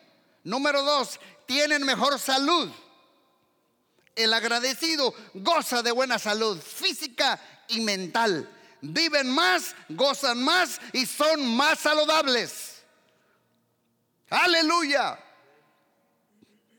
Número 0.44 0.84
dos, 0.84 1.18
tienen 1.44 1.82
mejor 1.82 2.20
salud. 2.20 2.70
El 4.14 4.32
agradecido 4.32 5.12
goza 5.34 5.82
de 5.82 5.90
buena 5.90 6.20
salud 6.20 6.62
física 6.62 7.40
y 7.66 7.80
mental 7.80 8.48
viven 8.80 9.30
más, 9.30 9.74
gozan 9.88 10.42
más 10.42 10.80
y 10.92 11.06
son 11.06 11.46
más 11.56 11.78
saludables. 11.78 12.82
Aleluya. 14.30 15.18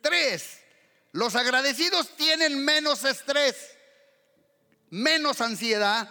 Tres, 0.02 0.60
los 1.12 1.36
agradecidos 1.36 2.16
tienen 2.16 2.64
menos 2.64 3.04
estrés, 3.04 3.76
menos 4.90 5.42
ansiedad, 5.42 6.08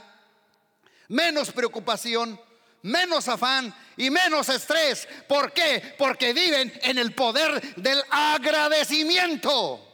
menos 1.09 1.53
preocupación, 1.53 2.39
menos 2.83 3.29
afán 3.29 3.75
y 3.97 4.11
menos 4.11 4.49
estrés. 4.49 5.09
¿Por 5.27 5.53
qué? 5.53 5.95
Porque 5.99 6.33
viven 6.33 6.73
en 6.83 6.99
el 6.99 7.15
poder 7.15 7.77
del 7.77 8.03
agradecimiento. 8.11 9.88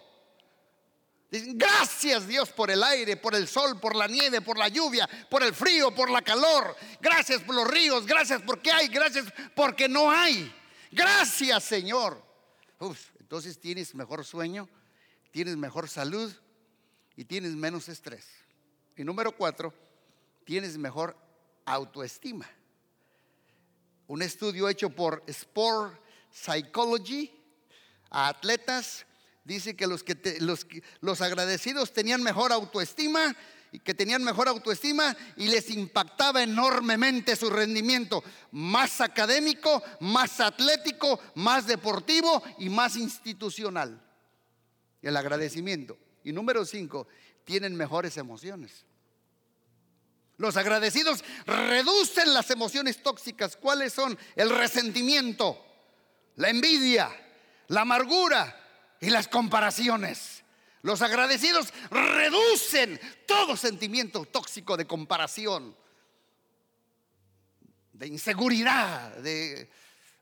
Gracias 1.43 2.29
Dios 2.29 2.51
por 2.51 2.71
el 2.71 2.83
aire, 2.83 3.17
por 3.17 3.35
el 3.35 3.49
sol, 3.49 3.81
por 3.81 3.97
la 3.97 4.07
nieve, 4.07 4.41
por 4.41 4.57
la 4.57 4.69
lluvia, 4.69 5.09
por 5.29 5.43
el 5.43 5.53
frío, 5.53 5.93
por 5.93 6.09
la 6.11 6.23
calor. 6.23 6.77
Gracias 7.01 7.43
por 7.43 7.57
los 7.57 7.67
ríos, 7.67 8.07
gracias 8.07 8.41
porque 8.43 8.71
hay, 8.71 8.89
gracias 8.89 9.27
porque 9.55 9.89
no 9.89 10.11
hay. 10.11 10.55
Gracias 10.93 11.65
Señor. 11.65 12.23
entonces 13.19 13.59
tienes 13.59 13.95
mejor 13.95 14.25
sueño, 14.25 14.69
tienes 15.33 15.57
mejor 15.57 15.89
salud 15.89 16.33
y 17.17 17.25
tienes 17.25 17.53
menos 17.53 17.89
estrés. 17.89 18.27
Y 18.97 19.03
número 19.03 19.33
cuatro, 19.33 19.75
tienes 20.45 20.79
mejor 20.79 21.17
autoestima. 21.65 22.49
Un 24.07 24.23
estudio 24.23 24.69
hecho 24.69 24.91
por 24.91 25.25
Sport 25.27 25.99
Psychology 26.31 27.33
a 28.11 28.29
atletas 28.29 29.05
dice 29.45 29.77
que 29.77 29.87
los, 29.87 30.03
que 30.03 30.17
los, 30.41 30.67
los 31.01 31.21
agradecidos 31.21 31.93
tenían 31.93 32.23
mejor 32.23 32.53
autoestima 32.53 33.37
que 33.81 33.95
tenían 33.95 34.23
mejor 34.23 34.49
autoestima 34.49 35.17
y 35.37 35.49
les 35.49 35.71
impactaba 35.71 36.43
enormemente 36.43 37.37
su 37.37 37.51
rendimiento, 37.51 38.23
más 38.53 39.01
académico, 39.01 39.83
más 40.01 40.41
atlético, 40.41 41.21
más 41.35 41.67
deportivo 41.67 42.43
y 42.59 42.69
más 42.69 42.97
institucional. 42.97 44.01
El 45.03 45.17
agradecimiento. 45.17 45.99
Y 46.23 46.33
número 46.33 46.65
cinco, 46.65 47.09
tienen 47.45 47.75
mejores 47.77 48.17
emociones. 48.17 48.85
Los 50.37 50.57
agradecidos 50.57 51.25
reducen 51.47 52.33
las 52.35 52.51
emociones 52.51 53.03
tóxicas. 53.03 53.57
¿Cuáles 53.57 53.93
son? 53.93 54.19
El 54.35 54.51
resentimiento, 54.51 55.65
la 56.37 56.49
envidia, 56.49 57.11
la 57.69 57.83
amargura, 57.83 58.64
y 59.01 59.11
las 59.11 59.29
comparaciones. 59.29 60.45
Los 60.83 61.01
agradecidos 61.03 61.73
reducen 61.91 63.01
todo 63.27 63.57
sentimiento 63.57 64.25
tóxico 64.27 64.77
de 64.77 64.87
comparación, 64.87 65.75
de 67.93 68.07
inseguridad, 68.07 69.17
de 69.17 69.71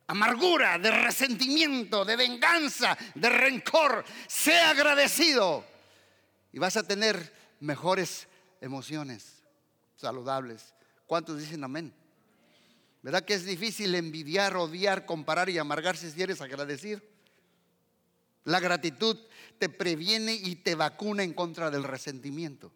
amargura, 0.06 0.78
de 0.78 0.90
resentimiento, 0.90 2.04
de 2.04 2.16
venganza, 2.16 2.96
de 3.14 3.28
rencor. 3.28 4.04
Sea 4.28 4.70
agradecido 4.70 5.64
y 6.52 6.58
vas 6.58 6.76
a 6.76 6.86
tener 6.86 7.32
mejores 7.60 8.28
emociones 8.60 9.42
saludables. 9.96 10.74
¿Cuántos 11.06 11.38
dicen 11.38 11.64
amén? 11.64 11.92
¿Verdad 13.02 13.24
que 13.24 13.34
es 13.34 13.44
difícil 13.44 13.94
envidiar, 13.96 14.56
odiar, 14.56 15.06
comparar 15.06 15.50
y 15.50 15.58
amargarse 15.58 16.10
si 16.10 16.22
eres 16.22 16.40
agradecido? 16.40 17.00
La 18.44 18.60
gratitud 18.60 19.16
te 19.58 19.68
previene 19.68 20.34
y 20.34 20.56
te 20.56 20.74
vacuna 20.74 21.22
en 21.22 21.32
contra 21.32 21.70
del 21.70 21.84
resentimiento. 21.84 22.72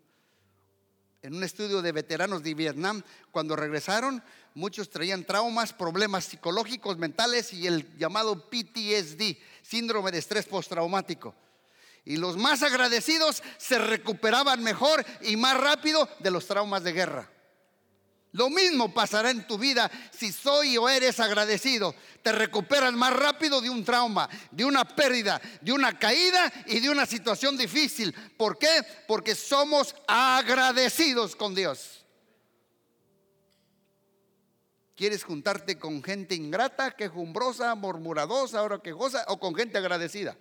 En 1.22 1.35
un 1.35 1.42
estudio 1.42 1.83
de 1.83 1.90
veteranos 1.90 2.42
de 2.44 2.55
Vietnam, 2.55 3.02
cuando 3.33 3.57
regresaron, 3.57 4.22
muchos 4.55 4.90
traían 4.90 5.24
traumas, 5.24 5.72
problemas 5.72 6.24
psicológicos, 6.26 6.98
mentales 6.98 7.52
y 7.52 7.66
el 7.66 7.96
llamado 7.98 8.48
PTSD, 8.48 9.37
síndrome 9.62 10.12
de 10.12 10.18
estrés 10.18 10.46
postraumático. 10.46 11.35
Y 12.05 12.18
los 12.18 12.37
más 12.37 12.62
agradecidos 12.62 13.42
se 13.59 13.79
recuperaban 13.79 14.62
mejor 14.62 15.05
y 15.22 15.37
más 15.37 15.59
rápido 15.59 16.09
de 16.20 16.31
los 16.31 16.46
traumas 16.46 16.85
de 16.85 16.92
guerra. 16.92 17.29
Lo 18.37 18.51
mismo 18.51 18.92
pasará 18.92 19.31
en 19.31 19.46
tu 19.46 19.57
vida 19.57 19.90
si 20.11 20.31
soy 20.31 20.77
o 20.77 20.90
eres 20.90 21.20
agradecido. 21.20 21.94
Te 22.22 22.33
recuperas 22.33 22.92
más 22.92 23.14
rápido 23.14 23.62
de 23.62 23.70
un 23.70 23.83
trauma, 23.83 24.29
de 24.51 24.66
una 24.66 24.85
pérdida, 24.85 25.40
de 25.62 25.72
una 25.72 25.99
caída 25.99 26.53
y 26.66 26.81
de 26.81 26.90
una 26.90 27.07
situación 27.07 27.57
difícil. 27.57 28.14
¿Por 28.37 28.59
qué? 28.59 28.83
Porque 29.09 29.35
somos 29.35 29.94
agradecidos 30.07 31.35
con 31.35 31.55
Dios. 31.55 32.05
¿Quieres 34.94 35.25
juntarte 35.25 35.79
con 35.79 36.03
gente 36.03 36.35
ingrata, 36.35 36.90
quejumbrosa, 36.90 37.75
murmuradosa, 37.75 38.59
ahora 38.59 38.81
quejosa 38.83 39.25
o 39.29 39.40
con 39.40 39.55
gente 39.55 39.79
agradecida? 39.79 40.37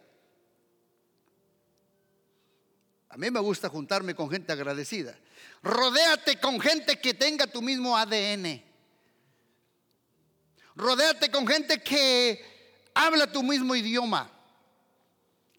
A 3.10 3.18
mí 3.18 3.32
me 3.32 3.40
gusta 3.40 3.70
juntarme 3.70 4.16
con 4.16 4.30
gente 4.30 4.52
agradecida. 4.52 5.18
Rodéate 5.62 6.40
con 6.40 6.60
gente 6.60 7.00
que 7.00 7.14
tenga 7.14 7.48
tu 7.48 7.62
mismo 7.62 7.98
ADN. 7.98 8.64
Rodéate 10.76 11.32
con 11.32 11.48
gente 11.48 11.82
que 11.82 12.44
habla 12.94 13.32
tu 13.32 13.42
mismo 13.44 13.76
idioma, 13.76 14.30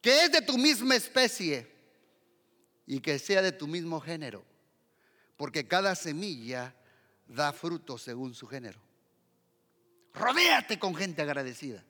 que 0.03 0.25
es 0.25 0.33
de 0.33 0.43
tu 0.43 0.59
misma 0.59 0.95
especie 0.95 1.75
y 2.87 3.01
que 3.01 3.19
sea 3.19 3.43
de 3.43 3.53
tu 3.53 3.67
mismo 3.67 4.01
género, 4.01 4.45
porque 5.37 5.67
cada 5.67 5.95
semilla 5.95 6.75
da 7.27 7.53
fruto 7.53 7.99
según 7.99 8.35
su 8.35 8.47
género. 8.47 8.81
Rodéate 10.15 10.79
con 10.79 10.95
gente 10.95 11.23
agradecida. 11.23 11.83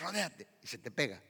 Rodéate 0.00 0.46
y 0.62 0.66
se 0.66 0.78
te 0.78 0.90
pega. 0.90 1.20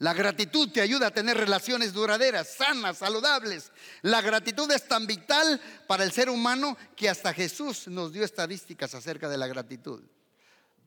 La 0.00 0.14
gratitud 0.14 0.70
te 0.70 0.80
ayuda 0.80 1.08
a 1.08 1.10
tener 1.10 1.36
relaciones 1.36 1.92
duraderas, 1.92 2.54
sanas, 2.54 2.96
saludables. 2.96 3.70
La 4.00 4.22
gratitud 4.22 4.70
es 4.72 4.88
tan 4.88 5.06
vital 5.06 5.60
para 5.86 6.04
el 6.04 6.10
ser 6.10 6.30
humano 6.30 6.74
que 6.96 7.10
hasta 7.10 7.34
Jesús 7.34 7.86
nos 7.86 8.10
dio 8.10 8.24
estadísticas 8.24 8.94
acerca 8.94 9.28
de 9.28 9.36
la 9.36 9.46
gratitud. 9.46 10.02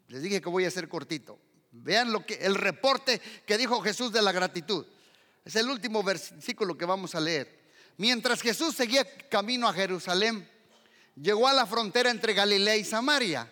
Les 0.08 0.24
dije 0.24 0.42
que 0.42 0.50
voy 0.50 0.66
a 0.66 0.72
ser 0.72 0.90
cortito. 0.90 1.38
Vean 1.72 2.12
lo 2.12 2.26
que 2.26 2.34
el 2.34 2.56
reporte 2.56 3.22
que 3.46 3.56
dijo 3.56 3.82
Jesús 3.82 4.12
de 4.12 4.24
la 4.24 4.32
gratitud. 4.32 4.84
Es 5.46 5.56
el 5.58 5.70
último 5.70 6.02
versículo 6.02 6.76
que 6.76 6.86
vamos 6.86 7.14
a 7.14 7.20
leer. 7.20 7.70
Mientras 7.98 8.42
Jesús 8.42 8.76
seguía 8.76 9.06
camino 9.30 9.68
a 9.68 9.74
Jerusalén, 9.74 10.50
llegó 11.16 11.48
a 11.48 11.54
la 11.54 11.68
frontera 11.68 12.10
entre 12.10 12.34
Galilea 12.34 12.78
y 12.78 12.84
Samaria. 12.84 13.48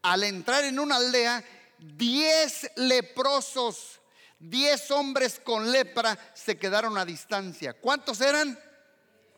Al 0.00 0.24
entrar 0.24 0.64
en 0.64 0.78
una 0.78 0.96
aldea, 0.96 1.44
diez 1.78 2.70
leprosos 2.76 4.00
Diez 4.46 4.90
hombres 4.90 5.40
con 5.42 5.72
lepra 5.72 6.18
se 6.34 6.58
quedaron 6.58 6.98
a 6.98 7.04
distancia. 7.06 7.72
¿Cuántos 7.72 8.20
eran? 8.20 8.58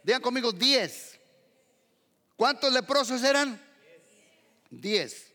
Digan 0.03 0.21
conmigo, 0.21 0.51
diez. 0.51 1.21
¿Cuántos 2.35 2.73
leprosos 2.73 3.23
eran? 3.23 3.61
Diez. 4.69 5.33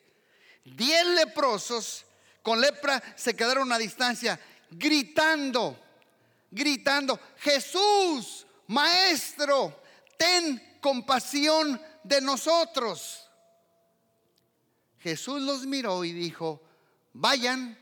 Diez 0.65 1.05
leprosos 1.07 2.05
con 2.43 2.59
lepra 2.59 3.01
se 3.15 3.33
quedaron 3.33 3.71
a 3.71 3.77
distancia, 3.77 4.37
gritando, 4.71 5.79
gritando, 6.49 7.17
Jesús, 7.37 8.45
Maestro, 8.67 9.83
ten 10.17 10.79
compasión 10.81 11.81
de 12.03 12.19
nosotros. 12.19 13.25
Jesús 14.99 15.41
los 15.41 15.65
miró 15.65 16.03
y 16.03 16.11
dijo, 16.11 16.61
vayan 17.13 17.80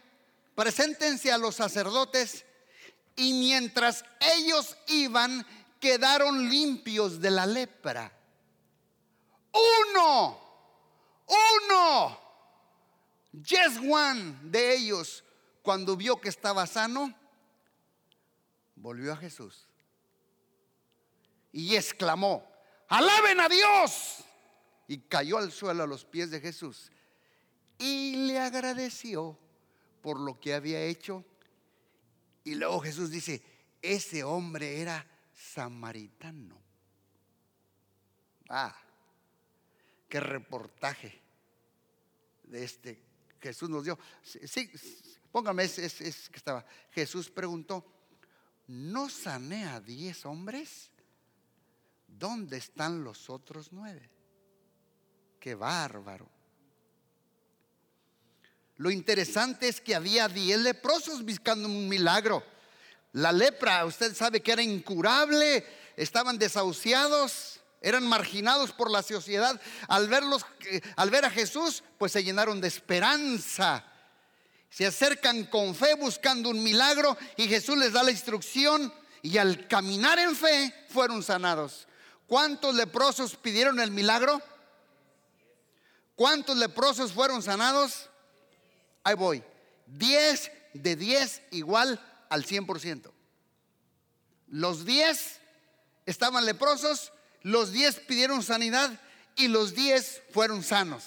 preséntense 0.60 1.32
a 1.32 1.38
los 1.38 1.56
sacerdotes. 1.56 2.44
Y 3.16 3.32
mientras 3.32 4.04
ellos 4.20 4.76
iban 4.88 5.48
quedaron 5.80 6.50
limpios 6.50 7.22
de 7.22 7.32
la 7.32 7.46
lepra. 7.46 8.12
Uno, 9.54 10.38
uno, 11.28 12.20
just 13.34 13.78
one 13.90 14.38
de 14.44 14.76
ellos, 14.76 15.24
cuando 15.62 15.96
vio 15.96 16.20
que 16.20 16.28
estaba 16.28 16.68
sano, 16.68 17.18
volvió 18.76 19.14
a 19.14 19.16
Jesús. 19.16 19.66
Y 21.54 21.74
exclamó, 21.78 22.46
alaben 22.90 23.40
a 23.40 23.48
Dios. 23.48 24.26
Y 24.90 24.98
cayó 24.98 25.38
al 25.38 25.54
suelo 25.54 25.84
a 25.84 25.88
los 25.88 26.04
pies 26.04 26.32
de 26.32 26.42
Jesús. 26.42 26.92
Y 27.78 28.28
le 28.28 28.40
agradeció 28.40 29.40
por 30.02 30.20
lo 30.20 30.40
que 30.40 30.54
había 30.54 30.82
hecho. 30.82 31.26
Y 32.44 32.56
luego 32.56 32.80
Jesús 32.80 33.10
dice, 33.12 33.42
ese 33.82 34.24
hombre 34.24 34.82
era 34.82 35.06
samaritano. 35.34 36.58
Ah, 38.50 38.76
qué 40.08 40.20
reportaje 40.20 41.22
de 42.44 42.64
este 42.64 43.10
Jesús 43.40 43.70
nos 43.70 43.84
dio. 43.84 43.98
Sí, 44.24 44.70
póngame, 45.32 45.64
es, 45.64 45.80
es, 45.80 46.30
que 46.30 46.38
estaba. 46.38 46.66
Jesús 46.92 47.30
preguntó, 47.30 47.86
¿no 48.68 49.10
sané 49.10 49.66
a 49.66 49.80
diez 49.80 50.26
hombres? 50.26 50.92
¿Dónde 52.08 52.58
están 52.58 53.04
los 53.04 53.30
otros 53.30 53.72
nueve? 53.72 54.10
Qué 55.40 55.56
bárbaro. 55.56 56.30
Lo 58.80 58.90
interesante 58.90 59.68
es 59.68 59.82
que 59.82 59.94
había 59.94 60.30
diez 60.30 60.58
leprosos 60.58 61.26
buscando 61.26 61.68
un 61.68 61.90
milagro. 61.90 62.42
La 63.12 63.34
lepra, 63.34 63.86
usted 63.86 64.16
sabe 64.16 64.40
que 64.40 64.54
era 64.54 64.62
incurable, 64.62 65.68
estaban 65.98 66.38
desahuciados, 66.38 67.60
eran 67.82 68.08
marginados 68.08 68.72
por 68.72 68.90
la 68.90 69.04
sociedad. 69.04 69.60
Al 69.90 70.08
verlos, 70.08 70.46
eh, 70.72 70.80
al 70.96 71.10
ver 71.10 71.26
a 71.26 71.30
Jesús, 71.30 71.84
pues 71.98 72.14
se 72.14 72.24
llenaron 72.24 72.62
de 72.62 72.70
esperanza. 72.70 73.84
Se 74.70 74.86
acercan 74.86 75.44
con 75.48 75.76
fe 75.76 75.96
buscando 75.96 76.48
un 76.48 76.64
milagro 76.64 77.18
y 77.36 77.50
Jesús 77.50 77.78
les 77.78 77.92
da 77.92 78.02
la 78.02 78.12
instrucción 78.12 78.94
y 79.22 79.38
al 79.40 79.68
caminar 79.68 80.20
en 80.20 80.34
fe 80.38 80.74
fueron 80.88 81.22
sanados. 81.22 81.86
¿Cuántos 82.28 82.74
leprosos 82.76 83.36
pidieron 83.36 83.82
el 83.82 83.92
milagro? 83.92 84.42
¿Cuántos 86.16 86.56
leprosos 86.56 87.12
fueron 87.12 87.44
sanados? 87.44 88.09
Ahí 89.04 89.16
voy. 89.16 89.44
10 89.88 90.52
de 90.74 90.96
10 90.96 91.42
igual 91.52 92.00
al 92.30 92.46
100%. 92.46 93.12
Los 94.48 94.86
10 94.86 95.40
estaban 96.06 96.46
leprosos, 96.46 97.12
los 97.44 97.72
10 97.72 98.02
pidieron 98.02 98.44
sanidad 98.44 99.00
y 99.36 99.48
los 99.48 99.74
10 99.74 100.24
fueron 100.32 100.64
sanos. 100.64 101.06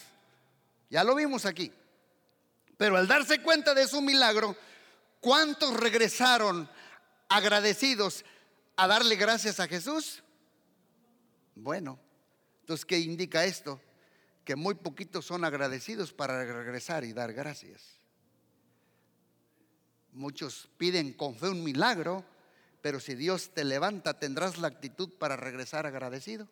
Ya 0.90 1.04
lo 1.04 1.14
vimos 1.14 1.46
aquí. 1.46 1.72
Pero 2.76 2.96
al 2.96 3.06
darse 3.06 3.40
cuenta 3.42 3.74
de 3.74 3.86
su 3.86 4.00
milagro, 4.00 4.56
¿cuántos 5.20 5.74
regresaron 5.74 6.68
agradecidos 7.28 8.24
a 8.76 8.86
darle 8.86 9.16
gracias 9.16 9.60
a 9.60 9.68
Jesús? 9.68 10.22
Bueno, 11.54 11.98
entonces, 12.60 12.84
¿qué 12.84 12.98
indica 12.98 13.44
esto? 13.44 13.80
Que 14.44 14.56
muy 14.56 14.74
poquitos 14.74 15.24
son 15.24 15.44
agradecidos 15.44 16.12
para 16.12 16.44
regresar 16.44 17.04
y 17.04 17.12
dar 17.12 17.32
gracias. 17.32 18.00
Muchos 20.12 20.68
piden 20.76 21.12
con 21.12 21.36
fe 21.36 21.48
un 21.48 21.62
milagro, 21.62 22.24
pero 22.80 23.00
si 23.00 23.14
Dios 23.14 23.50
te 23.54 23.64
levanta, 23.64 24.18
tendrás 24.18 24.58
la 24.58 24.68
actitud 24.68 25.10
para 25.18 25.36
regresar 25.36 25.86
agradecido. 25.86 26.48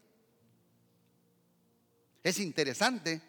Es 2.22 2.38
interesante 2.38 3.20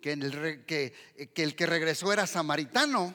que 0.00 0.12
el, 0.12 0.64
que, 0.64 0.94
que 1.34 1.42
el 1.42 1.54
que 1.54 1.66
regresó 1.66 2.12
era 2.12 2.26
samaritano. 2.26 3.14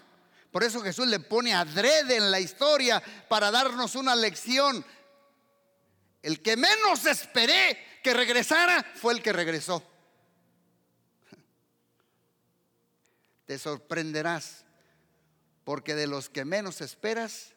Por 0.51 0.63
eso 0.63 0.81
Jesús 0.81 1.07
le 1.07 1.19
pone 1.19 1.53
adrede 1.53 2.17
en 2.17 2.29
la 2.29 2.39
historia 2.39 3.01
para 3.27 3.51
darnos 3.51 3.95
una 3.95 4.15
lección. 4.15 4.85
El 6.21 6.41
que 6.41 6.55
menos 6.55 7.05
esperé 7.05 7.99
que 8.03 8.13
regresara 8.13 8.85
fue 8.95 9.13
el 9.13 9.21
que 9.21 9.33
regresó. 9.33 9.90
Te 13.51 13.59
sorprenderás, 13.59 14.63
porque 15.65 15.93
de 15.93 16.07
los 16.07 16.29
que 16.29 16.45
menos 16.45 16.79
esperas, 16.79 17.53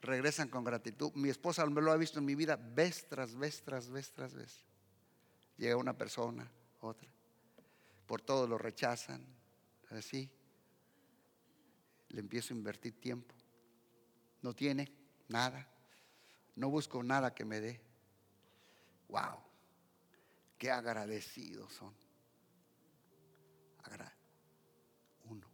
regresan 0.00 0.48
con 0.48 0.64
gratitud. 0.64 1.12
Mi 1.12 1.28
esposa 1.28 1.66
me 1.66 1.82
lo 1.82 1.92
ha 1.92 1.96
visto 1.98 2.18
en 2.18 2.24
mi 2.24 2.34
vida 2.34 2.56
vez 2.56 3.06
tras 3.06 3.36
vez, 3.36 3.60
tras 3.60 3.90
vez, 3.90 4.10
tras 4.12 4.32
vez. 4.32 4.64
Llega 5.58 5.76
una 5.76 5.92
persona, 5.92 6.50
otra, 6.80 7.06
por 8.06 8.22
todo 8.22 8.46
lo 8.48 8.56
rechazan, 8.56 9.22
así. 9.90 10.30
Le 12.08 12.20
empiezo 12.20 12.54
a 12.54 12.56
invertir 12.56 12.98
tiempo. 12.98 13.34
No 14.40 14.54
tiene 14.54 14.90
nada. 15.28 15.68
No 16.54 16.70
busco 16.70 17.02
nada 17.02 17.34
que 17.34 17.44
me 17.44 17.60
dé. 17.60 17.78
Wow, 19.08 19.38
qué 20.56 20.70
agradecidos 20.70 21.74
son. 21.74 22.05
Uno. 25.24 25.46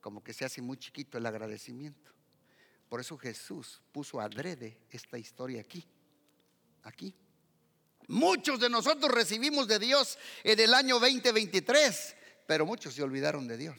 Como 0.00 0.22
que 0.22 0.32
se 0.32 0.44
hace 0.44 0.62
muy 0.62 0.76
chiquito 0.76 1.18
el 1.18 1.26
agradecimiento. 1.26 2.12
Por 2.88 3.00
eso 3.00 3.16
Jesús 3.16 3.80
puso 3.92 4.20
adrede 4.20 4.78
esta 4.90 5.18
historia 5.18 5.60
aquí. 5.60 5.86
Aquí. 6.82 7.14
Muchos 8.08 8.58
de 8.58 8.68
nosotros 8.68 9.12
recibimos 9.12 9.68
de 9.68 9.78
Dios 9.78 10.18
en 10.42 10.58
el 10.58 10.74
año 10.74 10.98
2023, 10.98 12.16
pero 12.46 12.66
muchos 12.66 12.94
se 12.94 13.02
olvidaron 13.02 13.46
de 13.46 13.56
Dios. 13.56 13.76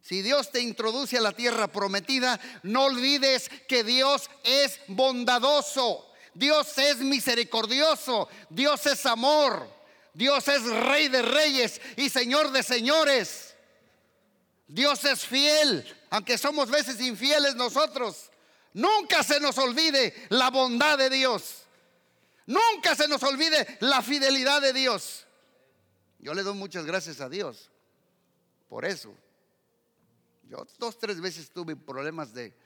Si 0.00 0.22
Dios 0.22 0.50
te 0.50 0.60
introduce 0.60 1.18
a 1.18 1.20
la 1.20 1.32
tierra 1.32 1.66
prometida, 1.66 2.40
no 2.62 2.84
olvides 2.84 3.48
que 3.68 3.84
Dios 3.84 4.30
es 4.44 4.80
bondadoso, 4.88 6.12
Dios 6.34 6.78
es 6.78 6.98
misericordioso, 6.98 8.28
Dios 8.50 8.86
es 8.86 9.04
amor. 9.06 9.75
Dios 10.16 10.48
es 10.48 10.64
rey 10.64 11.08
de 11.08 11.20
reyes 11.20 11.78
y 11.94 12.08
señor 12.08 12.50
de 12.50 12.62
señores. 12.62 13.54
Dios 14.66 15.04
es 15.04 15.26
fiel, 15.26 15.86
aunque 16.08 16.38
somos 16.38 16.70
veces 16.70 16.98
infieles 17.02 17.54
nosotros. 17.54 18.30
Nunca 18.72 19.22
se 19.22 19.38
nos 19.40 19.58
olvide 19.58 20.14
la 20.30 20.48
bondad 20.48 20.96
de 20.96 21.10
Dios. 21.10 21.64
Nunca 22.46 22.96
se 22.96 23.08
nos 23.08 23.22
olvide 23.24 23.76
la 23.80 24.00
fidelidad 24.00 24.62
de 24.62 24.72
Dios. 24.72 25.26
Yo 26.18 26.32
le 26.32 26.42
doy 26.42 26.54
muchas 26.54 26.86
gracias 26.86 27.20
a 27.20 27.28
Dios 27.28 27.70
por 28.70 28.86
eso. 28.86 29.14
Yo 30.48 30.66
dos, 30.78 30.98
tres 30.98 31.20
veces 31.20 31.50
tuve 31.50 31.76
problemas 31.76 32.32
de, 32.32 32.56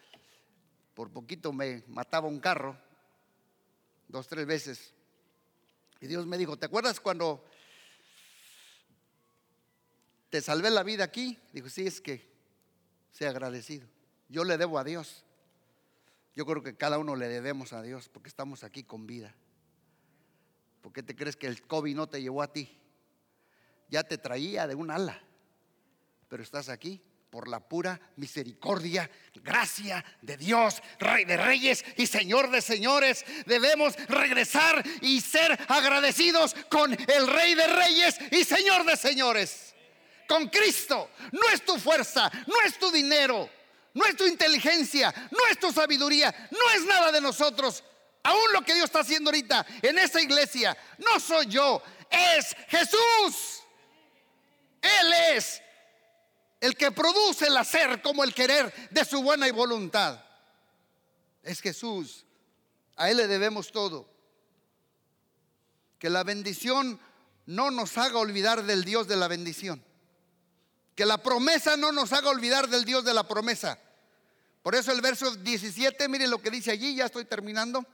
por 0.94 1.10
poquito 1.10 1.52
me 1.52 1.82
mataba 1.88 2.28
un 2.28 2.38
carro, 2.38 2.78
dos, 4.06 4.28
tres 4.28 4.46
veces. 4.46 4.94
Y 6.00 6.06
Dios 6.06 6.26
me 6.26 6.38
dijo, 6.38 6.56
¿te 6.58 6.66
acuerdas 6.66 7.00
cuando 7.00 7.44
te 10.30 10.40
salvé 10.40 10.70
la 10.70 10.82
vida 10.82 11.04
aquí? 11.04 11.38
Dijo, 11.52 11.68
sí, 11.68 11.86
es 11.86 12.00
que 12.00 12.30
sea 13.12 13.30
agradecido. 13.30 13.86
Yo 14.28 14.44
le 14.44 14.56
debo 14.56 14.78
a 14.78 14.84
Dios. 14.84 15.24
Yo 16.34 16.46
creo 16.46 16.62
que 16.62 16.76
cada 16.76 16.98
uno 16.98 17.16
le 17.16 17.28
debemos 17.28 17.72
a 17.72 17.82
Dios 17.82 18.08
porque 18.08 18.28
estamos 18.28 18.64
aquí 18.64 18.84
con 18.84 19.06
vida. 19.06 19.34
¿Por 20.80 20.92
qué 20.92 21.02
te 21.02 21.14
crees 21.14 21.36
que 21.36 21.46
el 21.46 21.62
COVID 21.62 21.94
no 21.94 22.08
te 22.08 22.22
llevó 22.22 22.42
a 22.42 22.52
ti? 22.52 22.78
Ya 23.88 24.04
te 24.04 24.16
traía 24.16 24.66
de 24.66 24.74
un 24.74 24.90
ala, 24.90 25.20
pero 26.28 26.42
estás 26.42 26.68
aquí 26.68 27.02
por 27.30 27.48
la 27.48 27.60
pura 27.60 27.98
misericordia, 28.16 29.08
gracia 29.34 30.04
de 30.20 30.36
Dios, 30.36 30.82
Rey 30.98 31.24
de 31.24 31.36
Reyes 31.36 31.84
y 31.96 32.06
Señor 32.06 32.50
de 32.50 32.60
Señores. 32.60 33.24
Debemos 33.46 33.94
regresar 34.08 34.84
y 35.00 35.20
ser 35.20 35.58
agradecidos 35.68 36.54
con 36.68 36.92
el 36.92 37.26
Rey 37.28 37.54
de 37.54 37.66
Reyes 37.68 38.18
y 38.32 38.44
Señor 38.44 38.84
de 38.84 38.96
Señores. 38.96 39.74
Con 40.28 40.48
Cristo. 40.48 41.10
No 41.32 41.48
es 41.52 41.64
tu 41.64 41.78
fuerza, 41.78 42.30
no 42.46 42.54
es 42.64 42.78
tu 42.78 42.90
dinero, 42.90 43.48
no 43.94 44.04
es 44.04 44.16
tu 44.16 44.26
inteligencia, 44.26 45.14
no 45.30 45.46
es 45.50 45.58
tu 45.58 45.72
sabiduría, 45.72 46.34
no 46.50 46.70
es 46.74 46.84
nada 46.84 47.12
de 47.12 47.20
nosotros. 47.20 47.84
Aún 48.22 48.52
lo 48.52 48.62
que 48.62 48.74
Dios 48.74 48.86
está 48.86 49.00
haciendo 49.00 49.30
ahorita 49.30 49.64
en 49.82 49.98
esta 49.98 50.20
iglesia, 50.20 50.76
no 50.98 51.18
soy 51.20 51.46
yo, 51.46 51.82
es 52.10 52.56
Jesús. 52.68 53.62
Él 54.82 55.12
es 55.36 55.62
el 56.60 56.76
que 56.76 56.92
produce 56.92 57.46
el 57.46 57.56
hacer 57.56 58.02
como 58.02 58.22
el 58.22 58.34
querer 58.34 58.72
de 58.90 59.04
su 59.04 59.22
buena 59.22 59.48
y 59.48 59.50
voluntad. 59.50 60.22
Es 61.42 61.60
Jesús. 61.60 62.26
A 62.96 63.10
Él 63.10 63.16
le 63.16 63.26
debemos 63.26 63.72
todo. 63.72 64.08
Que 65.98 66.10
la 66.10 66.22
bendición 66.22 67.00
no 67.46 67.70
nos 67.70 67.96
haga 67.96 68.18
olvidar 68.18 68.64
del 68.64 68.84
Dios 68.84 69.08
de 69.08 69.16
la 69.16 69.26
bendición. 69.26 69.82
Que 70.94 71.06
la 71.06 71.18
promesa 71.18 71.76
no 71.76 71.92
nos 71.92 72.12
haga 72.12 72.28
olvidar 72.28 72.68
del 72.68 72.84
Dios 72.84 73.04
de 73.04 73.14
la 73.14 73.26
promesa. 73.26 73.78
Por 74.62 74.74
eso 74.74 74.92
el 74.92 75.00
verso 75.00 75.34
17, 75.34 76.08
miren 76.08 76.30
lo 76.30 76.42
que 76.42 76.50
dice 76.50 76.70
allí, 76.70 76.94
ya 76.94 77.06
estoy 77.06 77.24
terminando. 77.24 77.84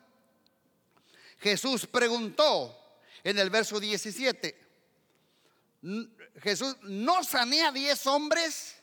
Jesús 1.38 1.86
preguntó 1.86 2.76
en 3.22 3.38
el 3.38 3.50
verso 3.50 3.78
17, 3.78 4.66
Jesús 6.42 6.76
no 6.82 7.24
sané 7.24 7.62
a 7.62 7.72
diez 7.72 8.06
hombres. 8.06 8.74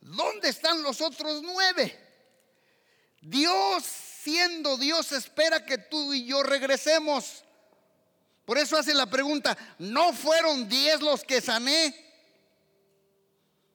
¿Dónde 0.00 0.48
están 0.48 0.82
los 0.82 1.00
otros 1.00 1.42
nueve? 1.42 1.98
Dios, 3.20 3.84
siendo 3.84 4.76
Dios, 4.76 5.12
espera 5.12 5.64
que 5.64 5.78
tú 5.78 6.12
y 6.12 6.26
yo 6.26 6.42
regresemos. 6.42 7.44
Por 8.44 8.58
eso 8.58 8.76
hace 8.76 8.94
la 8.94 9.06
pregunta, 9.06 9.56
¿no 9.78 10.12
fueron 10.12 10.68
diez 10.68 11.00
los 11.00 11.24
que 11.24 11.40
sané? 11.40 12.06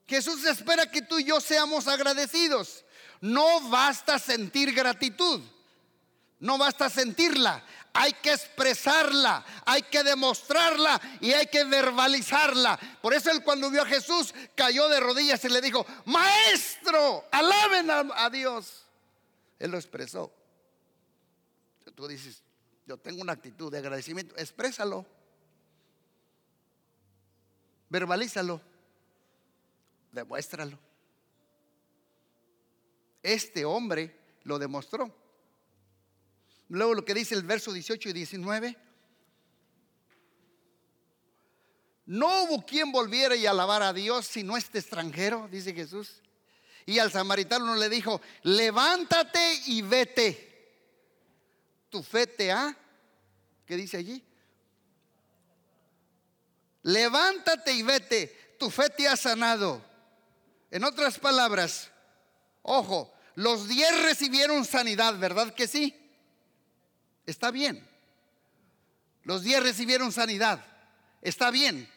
Jesús 0.07 0.45
espera 0.45 0.89
que 0.89 1.01
tú 1.01 1.19
y 1.19 1.25
yo 1.25 1.39
seamos 1.39 1.87
agradecidos. 1.87 2.83
No 3.21 3.69
basta 3.69 4.19
sentir 4.19 4.73
gratitud. 4.73 5.41
No 6.39 6.57
basta 6.57 6.89
sentirla 6.89 7.63
hay 7.93 8.13
que 8.13 8.33
expresarla, 8.33 9.45
hay 9.65 9.83
que 9.83 10.03
demostrarla 10.03 10.99
y 11.21 11.31
hay 11.31 11.45
que 11.45 11.63
verbalizarla. 11.63 12.79
Por 13.01 13.13
eso 13.13 13.29
él 13.29 13.43
cuando 13.43 13.69
vio 13.69 13.83
a 13.83 13.85
Jesús 13.85 14.33
cayó 14.55 14.89
de 14.89 14.99
rodillas 14.99 15.43
y 15.45 15.49
le 15.49 15.61
dijo, 15.61 15.85
maestro, 16.05 17.25
alaben 17.31 17.89
a, 17.91 18.29
Dios. 18.31 18.85
Él 19.59 19.71
lo 19.71 19.77
expresó. 19.77 20.33
Tú 21.95 22.07
dices, 22.07 22.41
yo 22.87 22.97
tengo 22.97 23.21
una 23.21 23.33
actitud 23.33 23.71
de 23.71 23.77
agradecimiento, 23.77 24.35
exprésalo, 24.37 25.05
verbalízalo, 27.89 28.59
demuéstralo. 30.11 30.79
Este 33.21 33.63
hombre 33.63 34.19
lo 34.43 34.57
demostró. 34.57 35.22
Luego 36.69 36.93
lo 36.93 37.05
que 37.05 37.13
dice 37.13 37.35
el 37.35 37.43
verso 37.43 37.71
18 37.71 38.09
y 38.09 38.13
19. 38.13 38.77
No 42.05 42.43
hubo 42.43 42.65
quien 42.65 42.91
volviera 42.91 43.35
y 43.35 43.45
alabara 43.45 43.89
a 43.89 43.93
Dios 43.93 44.27
sino 44.27 44.57
este 44.57 44.79
extranjero, 44.79 45.47
dice 45.51 45.73
Jesús. 45.73 46.21
Y 46.85 46.99
al 46.99 47.11
samaritano 47.11 47.75
le 47.75 47.89
dijo, 47.89 48.21
levántate 48.43 49.61
y 49.67 49.81
vete. 49.81 50.49
Tu 51.89 52.03
fe 52.03 52.27
te 52.27 52.51
ha, 52.51 52.75
¿qué 53.65 53.77
dice 53.77 53.97
allí? 53.97 54.21
Levántate 56.81 57.71
y 57.71 57.83
vete, 57.83 58.55
tu 58.59 58.69
fe 58.69 58.89
te 58.89 59.07
ha 59.07 59.15
sanado. 59.15 59.81
En 60.71 60.83
otras 60.83 61.19
palabras, 61.19 61.89
ojo, 62.63 63.13
los 63.35 63.67
diez 63.67 64.03
recibieron 64.03 64.65
sanidad, 64.65 65.17
¿verdad 65.17 65.53
que 65.53 65.67
sí? 65.67 66.02
Está 67.25 67.51
bien. 67.51 67.87
Los 69.23 69.43
diez 69.43 69.63
recibieron 69.63 70.11
sanidad. 70.11 70.65
Está 71.21 71.51
bien. 71.51 71.89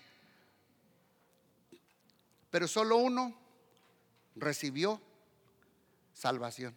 Pero 2.51 2.69
solo 2.69 2.97
uno 2.97 3.37
recibió 4.37 5.01
salvación. 6.13 6.75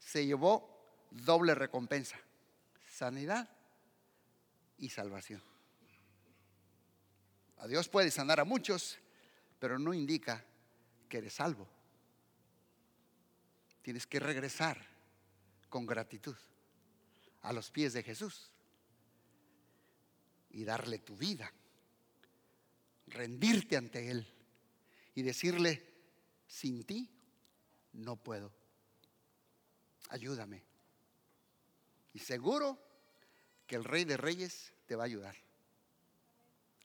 Se 0.00 0.26
llevó 0.26 0.68
doble 1.10 1.54
recompensa. 1.54 2.18
Sanidad 2.90 3.48
y 4.78 4.90
salvación. 4.90 5.42
A 7.58 7.66
Dios 7.66 7.88
puede 7.88 8.10
sanar 8.10 8.40
a 8.40 8.44
muchos, 8.44 8.98
pero 9.58 9.78
no 9.78 9.92
indica 9.92 10.44
que 11.08 11.18
eres 11.18 11.34
salvo. 11.34 11.66
Tienes 13.88 14.06
que 14.06 14.20
regresar 14.20 14.86
con 15.70 15.86
gratitud 15.86 16.36
a 17.40 17.54
los 17.54 17.70
pies 17.70 17.94
de 17.94 18.02
Jesús 18.02 18.50
y 20.50 20.62
darle 20.62 20.98
tu 20.98 21.16
vida, 21.16 21.50
rendirte 23.06 23.78
ante 23.78 24.10
Él 24.10 24.30
y 25.14 25.22
decirle, 25.22 25.82
sin 26.46 26.84
ti 26.84 27.08
no 27.94 28.16
puedo, 28.16 28.52
ayúdame. 30.10 30.62
Y 32.12 32.18
seguro 32.18 32.78
que 33.66 33.76
el 33.76 33.84
Rey 33.84 34.04
de 34.04 34.18
Reyes 34.18 34.74
te 34.84 34.96
va 34.96 35.04
a 35.04 35.06
ayudar. 35.06 35.36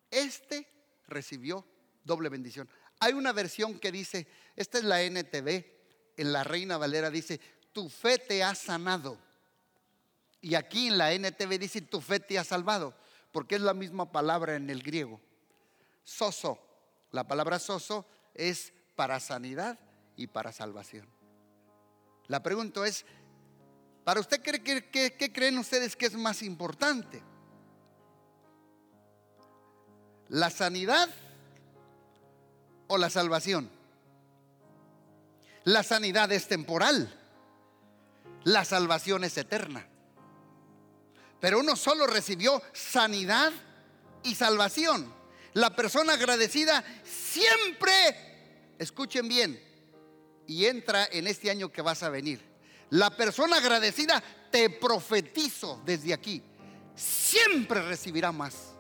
Este 0.10 0.66
recibió 1.08 1.66
doble 2.06 2.30
bendición. 2.30 2.70
Hay 3.00 3.12
una 3.12 3.34
versión 3.34 3.78
que 3.78 3.92
dice, 3.92 4.26
esta 4.56 4.78
es 4.78 4.86
la 4.86 5.04
NTV, 5.04 5.83
en 6.18 6.34
la 6.34 6.44
Reina 6.44 6.78
Valera 6.78 7.10
dice, 7.10 7.40
tu 7.72 7.90
fe 7.90 8.18
te 8.18 8.44
ha 8.44 8.56
sanado. 8.56 9.18
Y 10.42 10.56
aquí 10.56 10.88
en 10.88 10.98
la 10.98 11.14
NTV 11.14 11.58
dice, 11.60 11.82
tu 11.82 12.02
fe 12.02 12.20
te 12.20 12.38
ha 12.38 12.44
salvado, 12.44 12.94
porque 13.32 13.56
es 13.56 13.62
la 13.62 13.74
misma 13.74 14.12
palabra 14.12 14.56
en 14.56 14.70
el 14.70 14.84
griego. 14.84 15.20
Soso, 16.04 16.60
la 17.12 17.26
palabra 17.28 17.60
soso 17.60 18.06
es 18.34 18.74
para 18.96 19.20
sanidad 19.20 19.80
y 20.16 20.28
para 20.28 20.52
salvación. 20.52 21.08
La 22.28 22.44
pregunta 22.44 22.86
es, 22.86 23.06
¿para 24.04 24.20
usted 24.20 24.42
qué, 24.42 24.62
qué 24.92 25.34
creen 25.34 25.58
ustedes 25.58 25.96
que 25.96 26.06
es 26.06 26.16
más 26.16 26.42
importante? 26.42 27.24
¿La 30.30 30.50
sanidad 30.50 31.10
o 32.88 32.98
la 32.98 33.10
salvación? 33.10 33.70
La 35.66 35.84
sanidad 35.84 36.32
es 36.32 36.48
temporal 36.48 37.20
la 38.44 38.66
salvación 38.66 39.24
es 39.24 39.38
eterna. 39.38 39.86
Pero 41.40 41.60
uno 41.60 41.76
solo 41.76 42.08
recibió 42.08 42.62
sanidad 42.74 43.52
y 44.24 44.36
salvación. 44.36 45.14
La 45.54 45.76
persona 45.76 46.14
agradecida 46.14 46.84
siempre, 47.04 48.74
escuchen 48.80 49.28
bien, 49.28 49.62
y 50.48 50.66
entra 50.66 51.08
en 51.12 51.28
este 51.28 51.50
año 51.50 51.72
que 51.72 51.82
vas 51.82 52.04
a 52.04 52.10
venir. 52.10 52.42
La 52.90 53.16
persona 53.16 53.58
agradecida, 53.58 54.22
te 54.52 54.70
profetizo 54.70 55.82
desde 55.86 56.14
aquí, 56.14 56.44
siempre 56.96 57.82
recibirá 57.82 58.32
más 58.32 58.74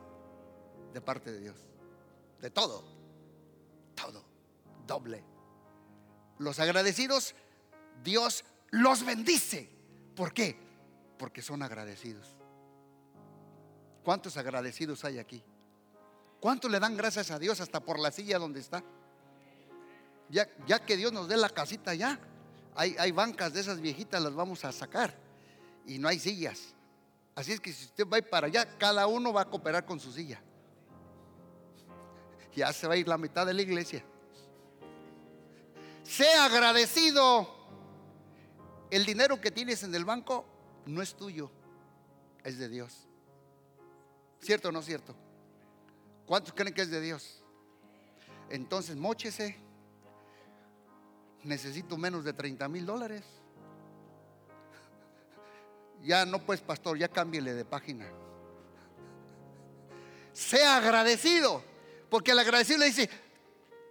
de 0.93 1.01
parte 1.01 1.31
de 1.31 1.39
Dios. 1.39 1.55
De 2.39 2.49
todo, 2.49 2.83
todo, 3.95 4.23
doble. 4.85 5.32
Los 6.43 6.59
agradecidos, 6.59 7.35
Dios 8.03 8.43
los 8.69 9.05
bendice 9.05 9.73
¿Por 10.15 10.33
qué? 10.33 10.59
Porque 11.17 11.41
son 11.41 11.63
agradecidos. 11.63 12.27
¿Cuántos 14.03 14.37
agradecidos 14.37 15.03
hay 15.05 15.19
aquí? 15.19 15.43
¿Cuántos 16.39 16.69
le 16.69 16.79
dan 16.79 16.95
gracias 16.95 17.31
a 17.31 17.39
Dios 17.39 17.61
hasta 17.61 17.79
por 17.79 17.97
la 17.97 18.11
silla 18.11 18.37
donde 18.37 18.59
está? 18.59 18.83
Ya, 20.29 20.47
ya 20.67 20.85
que 20.85 20.97
Dios 20.97 21.11
nos 21.13 21.27
dé 21.27 21.37
la 21.37 21.49
casita 21.49 21.95
ya. 21.95 22.19
Hay, 22.75 22.95
hay 22.99 23.11
bancas 23.11 23.53
de 23.53 23.61
esas 23.61 23.79
viejitas, 23.79 24.21
las 24.21 24.33
vamos 24.33 24.65
a 24.65 24.71
sacar. 24.71 25.17
Y 25.85 25.97
no 25.97 26.07
hay 26.07 26.19
sillas. 26.19 26.75
Así 27.35 27.53
es 27.53 27.59
que 27.59 27.71
si 27.71 27.85
usted 27.85 28.05
va 28.07 28.21
para 28.21 28.47
allá, 28.47 28.77
cada 28.77 29.07
uno 29.07 29.33
va 29.33 29.41
a 29.41 29.49
cooperar 29.49 29.85
con 29.85 29.99
su 29.99 30.11
silla. 30.11 30.41
Ya 32.55 32.71
se 32.71 32.85
va 32.85 32.93
a 32.93 32.97
ir 32.97 33.07
la 33.07 33.17
mitad 33.17 33.47
de 33.47 33.53
la 33.55 33.63
iglesia. 33.63 34.05
Sea 36.03 36.45
agradecido. 36.45 37.49
El 38.91 39.05
dinero 39.05 39.41
que 39.41 39.49
tienes 39.49 39.81
en 39.83 39.95
el 39.95 40.05
banco 40.05 40.45
no 40.85 41.01
es 41.01 41.15
tuyo, 41.15 41.49
es 42.43 42.59
de 42.59 42.69
Dios. 42.69 43.07
¿Cierto 44.39 44.69
o 44.69 44.71
no 44.71 44.81
cierto? 44.81 45.15
¿Cuántos 46.25 46.53
creen 46.53 46.73
que 46.73 46.81
es 46.81 46.91
de 46.91 47.01
Dios? 47.01 47.43
Entonces, 48.49 48.95
mochese. 48.95 49.57
Necesito 51.43 51.97
menos 51.97 52.23
de 52.23 52.33
30 52.33 52.67
mil 52.69 52.85
dólares. 52.85 53.23
Ya 56.03 56.25
no 56.25 56.39
pues, 56.39 56.61
pastor, 56.61 56.97
ya 56.97 57.07
cámbiele 57.07 57.53
de 57.53 57.65
página. 57.65 58.07
Sea 60.33 60.77
agradecido, 60.77 61.63
porque 62.09 62.31
el 62.31 62.39
agradecido 62.39 62.79
le 62.79 62.85
dice, 62.85 63.09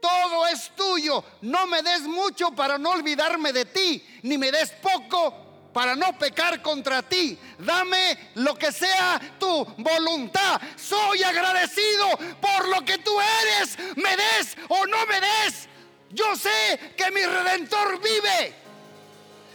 todo 0.02 0.48
es 0.48 0.72
tuyo, 0.74 1.24
no 1.42 1.66
me 1.68 1.80
des 1.80 2.02
mucho 2.02 2.50
para 2.50 2.76
no 2.76 2.90
olvidarme 2.90 3.52
de 3.52 3.64
ti, 3.64 4.04
ni 4.22 4.36
me 4.36 4.50
des 4.50 4.70
poco 4.72 5.70
para 5.72 5.94
no 5.94 6.18
pecar 6.18 6.60
contra 6.60 7.02
ti. 7.02 7.38
Dame 7.58 8.32
lo 8.34 8.54
que 8.56 8.72
sea 8.72 9.20
tu 9.38 9.64
voluntad. 9.78 10.60
Soy 10.76 11.22
agradecido 11.22 12.18
por 12.40 12.68
lo 12.68 12.84
que 12.84 12.98
tú 12.98 13.12
eres. 13.20 13.78
Me 13.96 14.16
des 14.16 14.56
o 14.68 14.86
no 14.86 15.06
me 15.06 15.20
des. 15.20 15.68
Yo 16.10 16.36
sé 16.36 16.92
que 16.96 17.10
mi 17.12 17.24
redentor 17.24 18.00
vive. 18.00 18.54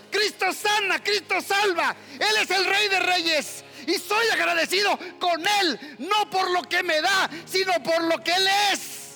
Cristo 0.09 0.51
sana, 0.53 1.03
Cristo 1.03 1.41
salva. 1.41 1.95
Él 2.13 2.37
es 2.41 2.49
el 2.49 2.65
rey 2.65 2.87
de 2.87 2.99
reyes. 2.99 3.63
Y 3.85 3.95
soy 3.95 4.27
agradecido 4.29 4.97
con 5.19 5.45
Él, 5.61 5.97
no 5.99 6.29
por 6.29 6.49
lo 6.51 6.61
que 6.63 6.83
me 6.83 7.01
da, 7.01 7.29
sino 7.45 7.71
por 7.83 8.01
lo 8.03 8.21
que 8.23 8.33
Él 8.33 8.47
es. 8.73 9.06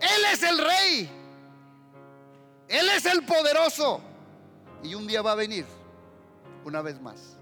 Él 0.00 0.24
es 0.32 0.42
el 0.42 0.58
rey. 0.58 1.10
Él 2.68 2.88
es 2.90 3.04
el 3.04 3.24
poderoso. 3.24 4.00
Y 4.82 4.94
un 4.94 5.06
día 5.06 5.20
va 5.20 5.32
a 5.32 5.34
venir, 5.36 5.66
una 6.64 6.80
vez 6.80 7.00
más, 7.00 7.36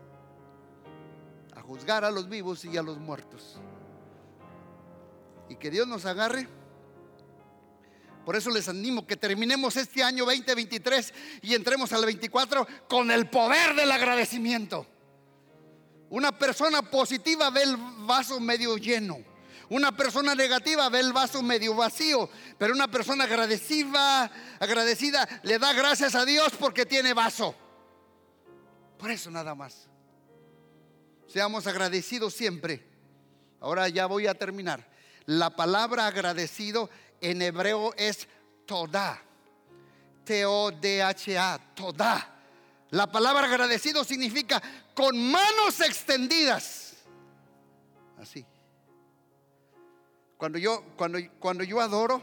a 1.54 1.60
juzgar 1.60 2.04
a 2.04 2.10
los 2.10 2.28
vivos 2.28 2.64
y 2.64 2.76
a 2.76 2.82
los 2.82 2.98
muertos. 2.98 3.58
Y 5.48 5.56
que 5.56 5.70
Dios 5.70 5.86
nos 5.86 6.04
agarre. 6.04 6.48
Por 8.24 8.36
eso 8.36 8.50
les 8.50 8.68
animo 8.68 9.06
que 9.06 9.16
terminemos 9.16 9.76
este 9.76 10.02
año 10.02 10.26
2023 10.26 11.14
y 11.42 11.54
entremos 11.54 11.92
al 11.92 12.04
24 12.04 12.66
con 12.88 13.10
el 13.10 13.30
poder 13.30 13.74
del 13.74 13.90
agradecimiento. 13.90 14.86
Una 16.10 16.32
persona 16.32 16.82
positiva 16.82 17.50
ve 17.50 17.62
el 17.62 17.76
vaso 18.06 18.40
medio 18.40 18.76
lleno. 18.76 19.18
Una 19.70 19.94
persona 19.94 20.34
negativa 20.34 20.88
ve 20.88 21.00
el 21.00 21.12
vaso 21.12 21.42
medio 21.42 21.74
vacío, 21.74 22.30
pero 22.56 22.72
una 22.72 22.88
persona 22.88 23.24
agradecida, 23.24 24.30
agradecida 24.58 25.28
le 25.42 25.58
da 25.58 25.74
gracias 25.74 26.14
a 26.14 26.24
Dios 26.24 26.52
porque 26.58 26.86
tiene 26.86 27.12
vaso. 27.12 27.54
Por 28.98 29.10
eso 29.10 29.30
nada 29.30 29.54
más. 29.54 29.86
Seamos 31.26 31.66
agradecidos 31.66 32.32
siempre. 32.32 32.86
Ahora 33.60 33.88
ya 33.88 34.06
voy 34.06 34.26
a 34.26 34.34
terminar. 34.34 34.88
La 35.26 35.50
palabra 35.50 36.06
agradecido 36.06 36.88
en 37.20 37.42
hebreo 37.42 37.92
es 37.98 38.26
toda. 38.64 39.22
T-O-D-H-A, 40.24 41.58
toda. 41.74 42.34
La 42.90 43.12
palabra 43.12 43.46
agradecido 43.46 44.02
significa 44.04 44.62
con 44.94 45.30
manos 45.30 45.80
extendidas. 45.80 46.94
Así. 48.18 48.46
Cuando 50.38 50.58
yo, 50.58 50.84
cuando, 50.96 51.18
cuando 51.40 51.64
yo 51.64 51.80
adoro, 51.80 52.22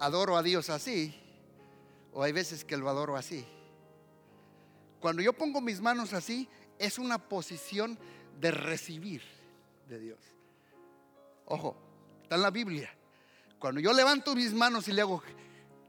adoro 0.00 0.36
a 0.38 0.42
Dios 0.42 0.70
así, 0.70 1.14
o 2.14 2.22
hay 2.22 2.32
veces 2.32 2.64
que 2.64 2.78
lo 2.78 2.88
adoro 2.88 3.14
así. 3.14 3.46
Cuando 4.98 5.20
yo 5.20 5.34
pongo 5.34 5.60
mis 5.60 5.80
manos 5.82 6.14
así, 6.14 6.48
es 6.78 6.98
una 6.98 7.18
posición 7.18 7.98
de 8.40 8.50
recibir 8.50 9.22
de 9.86 9.98
Dios. 9.98 10.18
Ojo, 11.44 11.76
está 12.22 12.36
en 12.36 12.42
la 12.42 12.50
Biblia. 12.50 12.90
Cuando 13.58 13.80
yo 13.80 13.92
levanto 13.92 14.34
mis 14.34 14.54
manos 14.54 14.88
y 14.88 14.92
le 14.92 15.02
hago, 15.02 15.22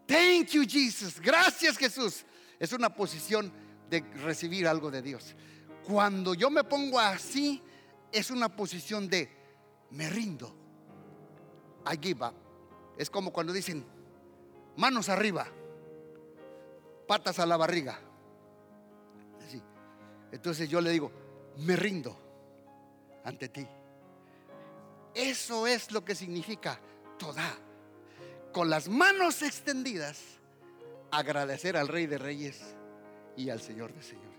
thank 0.06 0.48
you 0.50 0.66
Jesus, 0.68 1.20
gracias 1.20 1.78
Jesús, 1.78 2.26
es 2.60 2.74
una 2.74 2.94
posición 2.94 3.52
de 3.90 4.02
recibir 4.24 4.68
algo 4.68 4.92
de 4.92 5.02
Dios. 5.02 5.34
Cuando 5.86 6.34
yo 6.34 6.50
me 6.50 6.66
pongo 6.66 7.00
así, 7.00 7.62
es 8.12 8.30
una 8.32 8.54
posición 8.54 9.08
de 9.08 9.30
me 9.92 10.10
rindo. 10.10 10.63
I. 11.92 12.16
Es 12.98 13.10
como 13.10 13.34
cuando 13.34 13.54
dicen 13.54 13.86
manos 14.76 15.10
arriba, 15.10 15.48
patas 17.08 17.40
a 17.40 17.46
la 17.46 17.58
barriga. 17.58 18.00
Entonces 20.32 20.68
yo 20.68 20.82
le 20.82 20.90
digo, 20.90 21.12
me 21.58 21.76
rindo 21.76 22.18
ante 23.24 23.50
ti. 23.50 23.68
Eso 25.14 25.68
es 25.68 25.92
lo 25.92 26.04
que 26.04 26.16
significa 26.16 26.80
toda. 27.20 27.56
Con 28.52 28.70
las 28.70 28.88
manos 28.90 29.44
extendidas, 29.44 30.20
agradecer 31.12 31.78
al 31.78 31.88
Rey 31.88 32.08
de 32.08 32.18
Reyes 32.18 32.76
y 33.38 33.50
al 33.50 33.62
Señor 33.62 33.94
de 33.94 34.02
Señores. 34.02 34.33